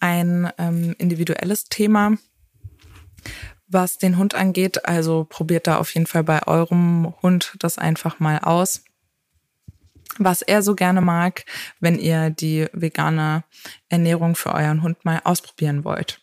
ein 0.00 0.50
ähm, 0.58 0.94
individuelles 0.98 1.64
Thema, 1.64 2.16
was 3.66 3.98
den 3.98 4.16
Hund 4.16 4.34
angeht. 4.34 4.86
Also 4.86 5.26
probiert 5.28 5.66
da 5.66 5.78
auf 5.78 5.92
jeden 5.94 6.06
Fall 6.06 6.24
bei 6.24 6.46
eurem 6.46 7.14
Hund 7.22 7.54
das 7.58 7.78
einfach 7.78 8.18
mal 8.18 8.38
aus 8.38 8.82
was 10.18 10.42
er 10.42 10.62
so 10.62 10.74
gerne 10.74 11.00
mag, 11.00 11.44
wenn 11.80 11.98
ihr 11.98 12.30
die 12.30 12.66
vegane 12.72 13.44
Ernährung 13.88 14.34
für 14.34 14.54
euren 14.54 14.82
Hund 14.82 15.04
mal 15.04 15.20
ausprobieren 15.24 15.84
wollt. 15.84 16.20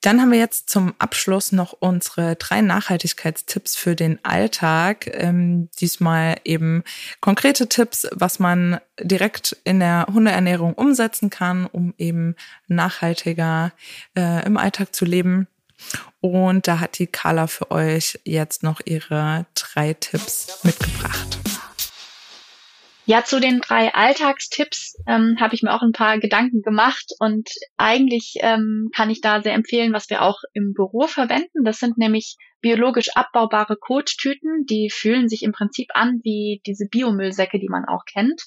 Dann 0.00 0.20
haben 0.20 0.32
wir 0.32 0.38
jetzt 0.38 0.70
zum 0.70 0.94
Abschluss 0.98 1.52
noch 1.52 1.74
unsere 1.78 2.36
drei 2.36 2.62
Nachhaltigkeitstipps 2.62 3.76
für 3.76 3.94
den 3.94 4.22
Alltag. 4.24 5.10
Ähm, 5.12 5.68
diesmal 5.78 6.36
eben 6.44 6.84
konkrete 7.20 7.68
Tipps, 7.68 8.06
was 8.12 8.38
man 8.38 8.80
direkt 9.00 9.56
in 9.64 9.80
der 9.80 10.06
Hundeernährung 10.12 10.72
umsetzen 10.74 11.28
kann, 11.28 11.66
um 11.66 11.94
eben 11.98 12.34
nachhaltiger 12.66 13.72
äh, 14.16 14.44
im 14.46 14.56
Alltag 14.56 14.94
zu 14.94 15.04
leben. 15.04 15.48
Und 16.20 16.66
da 16.66 16.80
hat 16.80 16.98
die 16.98 17.06
Carla 17.06 17.46
für 17.46 17.70
euch 17.70 18.20
jetzt 18.24 18.62
noch 18.62 18.80
ihre 18.84 19.46
drei 19.54 19.94
Tipps 19.94 20.60
mitgebracht. 20.62 21.39
Ja, 23.10 23.24
zu 23.24 23.40
den 23.40 23.58
drei 23.58 23.92
Alltagstipps 23.92 24.94
ähm, 25.08 25.38
habe 25.40 25.56
ich 25.56 25.64
mir 25.64 25.74
auch 25.74 25.82
ein 25.82 25.90
paar 25.90 26.20
Gedanken 26.20 26.62
gemacht 26.62 27.10
und 27.18 27.50
eigentlich 27.76 28.34
ähm, 28.38 28.88
kann 28.94 29.10
ich 29.10 29.20
da 29.20 29.42
sehr 29.42 29.54
empfehlen, 29.54 29.92
was 29.92 30.08
wir 30.10 30.22
auch 30.22 30.38
im 30.52 30.74
Büro 30.74 31.08
verwenden. 31.08 31.64
Das 31.64 31.80
sind 31.80 31.98
nämlich 31.98 32.36
biologisch 32.60 33.08
abbaubare 33.16 33.76
Kottüten, 33.76 34.64
die 34.64 34.90
fühlen 34.90 35.28
sich 35.28 35.42
im 35.42 35.50
Prinzip 35.50 35.88
an 35.92 36.20
wie 36.22 36.62
diese 36.66 36.86
Biomüllsäcke, 36.86 37.58
die 37.58 37.68
man 37.68 37.84
auch 37.84 38.04
kennt. 38.04 38.42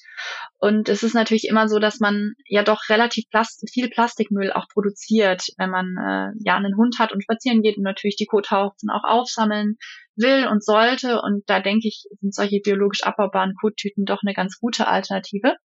Und 0.58 0.88
es 0.88 1.02
ist 1.02 1.14
natürlich 1.14 1.46
immer 1.46 1.68
so, 1.68 1.78
dass 1.78 2.00
man 2.00 2.32
ja 2.46 2.62
doch 2.62 2.88
relativ 2.88 3.28
Plast 3.28 3.68
viel 3.70 3.90
Plastikmüll 3.90 4.50
auch 4.50 4.68
produziert, 4.68 5.42
wenn 5.58 5.68
man 5.68 5.94
äh, 5.98 6.32
ja 6.42 6.56
einen 6.56 6.78
Hund 6.78 6.98
hat 6.98 7.12
und 7.12 7.22
spazieren 7.22 7.60
geht 7.60 7.76
und 7.76 7.82
natürlich 7.82 8.16
die 8.16 8.24
Kothaufen 8.24 8.88
auch 8.88 9.04
aufsammeln 9.04 9.76
will 10.16 10.46
und 10.48 10.64
sollte. 10.64 11.20
Und 11.20 11.42
da 11.46 11.60
denke 11.60 11.88
ich, 11.88 12.04
sind 12.20 12.34
solche 12.34 12.60
biologisch 12.60 13.02
abbaubaren 13.02 13.54
Kottüten 13.60 14.04
doch 14.04 14.20
eine 14.24 14.34
ganz 14.34 14.58
gute 14.58 14.86
Alternative. 14.86 15.56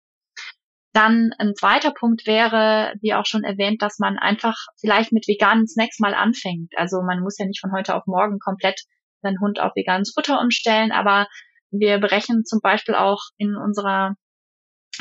Dann 0.92 1.32
ein 1.38 1.54
zweiter 1.54 1.92
Punkt 1.92 2.26
wäre, 2.26 2.94
wie 3.00 3.14
auch 3.14 3.26
schon 3.26 3.44
erwähnt, 3.44 3.82
dass 3.82 3.98
man 3.98 4.18
einfach 4.18 4.56
vielleicht 4.80 5.12
mit 5.12 5.28
veganen 5.28 5.68
Snacks 5.68 5.98
mal 5.98 6.14
anfängt. 6.14 6.72
Also 6.76 7.02
man 7.02 7.20
muss 7.20 7.38
ja 7.38 7.46
nicht 7.46 7.60
von 7.60 7.72
heute 7.72 7.94
auf 7.94 8.04
morgen 8.06 8.38
komplett 8.38 8.80
seinen 9.22 9.40
Hund 9.40 9.60
auf 9.60 9.72
veganes 9.74 10.12
Futter 10.14 10.40
umstellen, 10.40 10.92
aber 10.92 11.26
wir 11.70 11.98
berechnen 11.98 12.44
zum 12.44 12.60
Beispiel 12.62 12.94
auch 12.94 13.20
in 13.36 13.54
unserer 13.54 14.14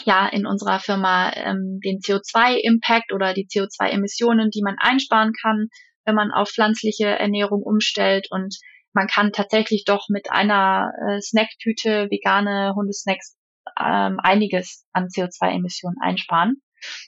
ja 0.05 0.27
in 0.27 0.45
unserer 0.45 0.79
Firma 0.79 1.31
ähm, 1.33 1.79
den 1.83 1.99
CO2-Impact 1.99 3.13
oder 3.13 3.33
die 3.33 3.47
CO2-Emissionen, 3.47 4.49
die 4.51 4.61
man 4.61 4.75
einsparen 4.77 5.31
kann, 5.41 5.69
wenn 6.05 6.15
man 6.15 6.31
auf 6.31 6.49
pflanzliche 6.49 7.07
Ernährung 7.07 7.63
umstellt 7.63 8.27
und 8.29 8.55
man 8.97 9.07
kann 9.07 9.31
tatsächlich 9.31 9.83
doch 9.85 10.07
mit 10.09 10.31
einer 10.31 10.91
äh, 11.07 11.21
Snacktüte 11.21 12.09
vegane 12.09 12.73
Hundesnacks 12.75 13.37
ähm, 13.79 14.19
einiges 14.19 14.87
an 14.91 15.05
CO2-Emissionen 15.05 15.97
einsparen. 16.01 16.63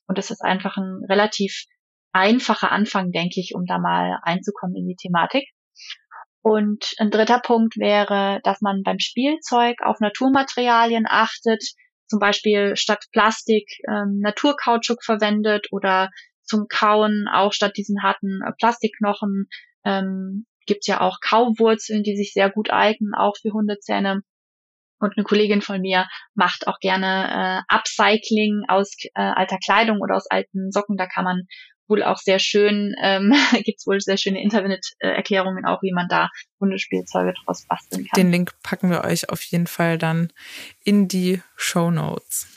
Und 0.06 0.20
das 0.20 0.30
ist 0.30 0.44
einfach 0.44 0.78
ein 0.78 1.04
relativ 1.10 1.66
einfacher 2.12 2.72
Anfang, 2.72 3.12
denke 3.12 3.40
ich, 3.40 3.56
um 3.56 3.66
da 3.66 3.80
mal 3.80 4.20
einzukommen 4.22 4.76
in 4.76 4.88
die 4.88 4.98
Thematik. 4.98 5.50
Und 6.44 6.94
ein 7.00 7.10
dritter 7.10 7.40
Punkt 7.40 7.76
wäre, 7.78 8.40
dass 8.44 8.62
man 8.62 8.84
beim 8.84 9.00
Spielzeug 9.00 9.78
auf 9.82 10.00
Naturmaterialien 10.00 11.06
achtet, 11.10 11.64
zum 12.08 12.20
Beispiel 12.20 12.76
statt 12.76 13.06
Plastik 13.12 13.68
ähm, 13.88 14.20
Naturkautschuk 14.20 15.04
verwendet 15.04 15.68
oder 15.72 16.12
zum 16.44 16.68
Kauen 16.70 17.28
auch 17.32 17.52
statt 17.52 17.78
diesen 17.78 18.04
harten 18.04 18.42
äh, 18.46 18.52
Plastikknochen 18.60 19.48
ähm, 19.86 20.46
gibt 20.70 20.86
ja 20.86 21.02
auch 21.02 21.18
Kauwurzeln, 21.20 22.04
die 22.04 22.16
sich 22.16 22.32
sehr 22.32 22.50
gut 22.52 22.70
eignen, 22.70 23.16
auch 23.16 23.36
für 23.42 23.52
Hundezähne. 23.52 24.22
Und 25.00 25.18
eine 25.18 25.24
Kollegin 25.24 25.62
von 25.62 25.82
mir 25.82 26.08
macht 26.36 26.68
auch 26.68 26.80
gerne 26.80 27.66
äh, 27.70 27.76
Upcycling 27.76 28.66
aus 28.68 28.96
äh, 29.16 29.22
alter 29.22 29.58
Kleidung 29.58 30.00
oder 30.00 30.16
aus 30.16 30.30
alten 30.30 30.72
Socken. 30.72 30.96
Da 30.96 31.08
kann 31.08 31.24
man 31.24 31.48
wohl 31.88 32.04
auch 32.04 32.20
sehr 32.20 32.38
schön, 32.38 32.94
ähm, 33.02 33.34
gibt 33.64 33.80
wohl 33.88 34.00
sehr 34.00 34.18
schöne 34.18 34.44
Internet-Erklärungen 34.44 35.66
auch, 35.66 35.82
wie 35.82 35.92
man 35.92 36.08
da 36.08 36.30
Hundespielzeuge 36.60 37.34
draus 37.44 37.66
basteln 37.68 38.06
kann. 38.06 38.18
Den 38.18 38.32
Link 38.32 38.52
packen 38.62 38.92
wir 38.92 39.04
euch 39.06 39.30
auf 39.30 39.42
jeden 39.42 39.66
Fall 39.66 39.98
dann 39.98 40.32
in 40.84 41.08
die 41.08 41.42
Show 41.56 41.90
Notes. 41.90 42.48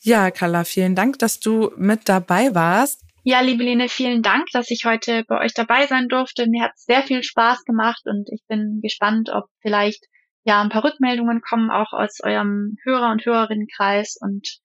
Ja, 0.00 0.30
Carla, 0.30 0.64
vielen 0.64 0.94
Dank, 0.94 1.20
dass 1.20 1.40
du 1.40 1.72
mit 1.78 2.08
dabei 2.10 2.54
warst. 2.54 3.05
Ja, 3.28 3.40
liebe 3.40 3.64
Lene, 3.64 3.88
vielen 3.88 4.22
Dank, 4.22 4.46
dass 4.52 4.70
ich 4.70 4.84
heute 4.84 5.24
bei 5.26 5.40
euch 5.40 5.52
dabei 5.52 5.88
sein 5.88 6.06
durfte. 6.06 6.46
Mir 6.46 6.62
hat 6.62 6.78
sehr 6.78 7.02
viel 7.02 7.24
Spaß 7.24 7.64
gemacht 7.64 8.02
und 8.04 8.28
ich 8.30 8.44
bin 8.46 8.78
gespannt, 8.80 9.30
ob 9.30 9.46
vielleicht 9.62 10.04
ja 10.44 10.62
ein 10.62 10.68
paar 10.68 10.84
Rückmeldungen 10.84 11.40
kommen, 11.40 11.72
auch 11.72 11.92
aus 11.92 12.20
eurem 12.22 12.76
Hörer- 12.84 13.10
und 13.10 13.26
Hörerinnenkreis. 13.26 14.16
Und 14.20 14.60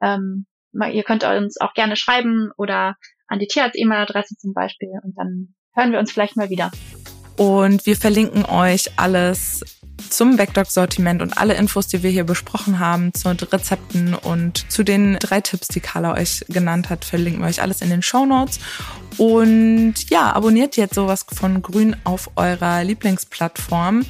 ähm, 0.00 0.46
ihr 0.92 1.02
könnt 1.02 1.24
uns 1.24 1.60
auch 1.60 1.74
gerne 1.74 1.96
schreiben 1.96 2.52
oder 2.56 2.94
an 3.26 3.40
die 3.40 3.48
Tierarzt-E-Mail-Adresse 3.48 4.36
zum 4.36 4.54
Beispiel. 4.54 4.92
Und 5.02 5.18
dann 5.18 5.56
hören 5.74 5.90
wir 5.90 5.98
uns 5.98 6.12
vielleicht 6.12 6.36
mal 6.36 6.50
wieder. 6.50 6.70
Und 7.36 7.86
wir 7.86 7.96
verlinken 7.96 8.44
euch 8.44 8.90
alles 8.96 9.64
zum 10.10 10.36
Backdog-Sortiment 10.36 11.22
und 11.22 11.36
alle 11.38 11.54
Infos, 11.54 11.88
die 11.88 12.02
wir 12.02 12.10
hier 12.10 12.24
besprochen 12.24 12.78
haben, 12.78 13.12
zu 13.14 13.28
Rezepten 13.30 14.14
und 14.14 14.70
zu 14.70 14.82
den 14.82 15.18
drei 15.18 15.40
Tipps, 15.40 15.68
die 15.68 15.80
Carla 15.80 16.14
euch 16.14 16.44
genannt 16.48 16.90
hat, 16.90 17.04
verlinken 17.04 17.42
wir 17.42 17.48
euch 17.48 17.62
alles 17.62 17.80
in 17.80 17.90
den 17.90 18.02
Show 18.02 18.24
Notes. 18.24 18.60
Und 19.18 19.94
ja, 20.10 20.32
abonniert 20.32 20.76
jetzt 20.76 20.94
sowas 20.94 21.26
von 21.32 21.62
Grün 21.62 21.96
auf 22.04 22.30
eurer 22.36 22.84
Lieblingsplattform 22.84 24.04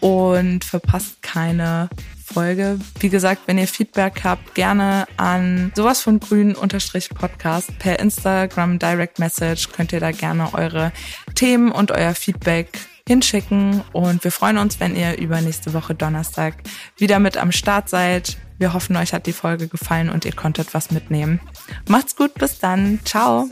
und 0.00 0.64
verpasst 0.64 1.22
keine 1.22 1.88
Folge. 2.32 2.78
Wie 2.98 3.08
gesagt, 3.08 3.42
wenn 3.46 3.58
ihr 3.58 3.66
Feedback 3.66 4.22
habt, 4.24 4.54
gerne 4.54 5.06
an 5.16 5.72
sowas 5.74 6.00
von 6.00 6.20
grün 6.20 6.54
unterstrich 6.54 7.10
Podcast 7.10 7.76
per 7.78 7.98
Instagram 7.98 8.78
Direct 8.78 9.18
Message 9.18 9.70
könnt 9.72 9.92
ihr 9.92 10.00
da 10.00 10.12
gerne 10.12 10.54
eure 10.54 10.92
Themen 11.34 11.72
und 11.72 11.90
euer 11.90 12.14
Feedback 12.14 12.78
hinschicken 13.06 13.82
und 13.92 14.22
wir 14.22 14.30
freuen 14.30 14.58
uns, 14.58 14.78
wenn 14.78 14.94
ihr 14.94 15.18
übernächste 15.18 15.74
Woche 15.74 15.94
Donnerstag 15.94 16.54
wieder 16.96 17.18
mit 17.18 17.36
am 17.36 17.50
Start 17.50 17.88
seid. 17.88 18.36
Wir 18.58 18.72
hoffen, 18.72 18.96
euch 18.96 19.12
hat 19.12 19.26
die 19.26 19.32
Folge 19.32 19.68
gefallen 19.68 20.10
und 20.10 20.24
ihr 20.24 20.34
konntet 20.34 20.74
was 20.74 20.90
mitnehmen. 20.90 21.40
Macht's 21.88 22.14
gut, 22.14 22.34
bis 22.34 22.58
dann. 22.58 23.00
Ciao. 23.04 23.48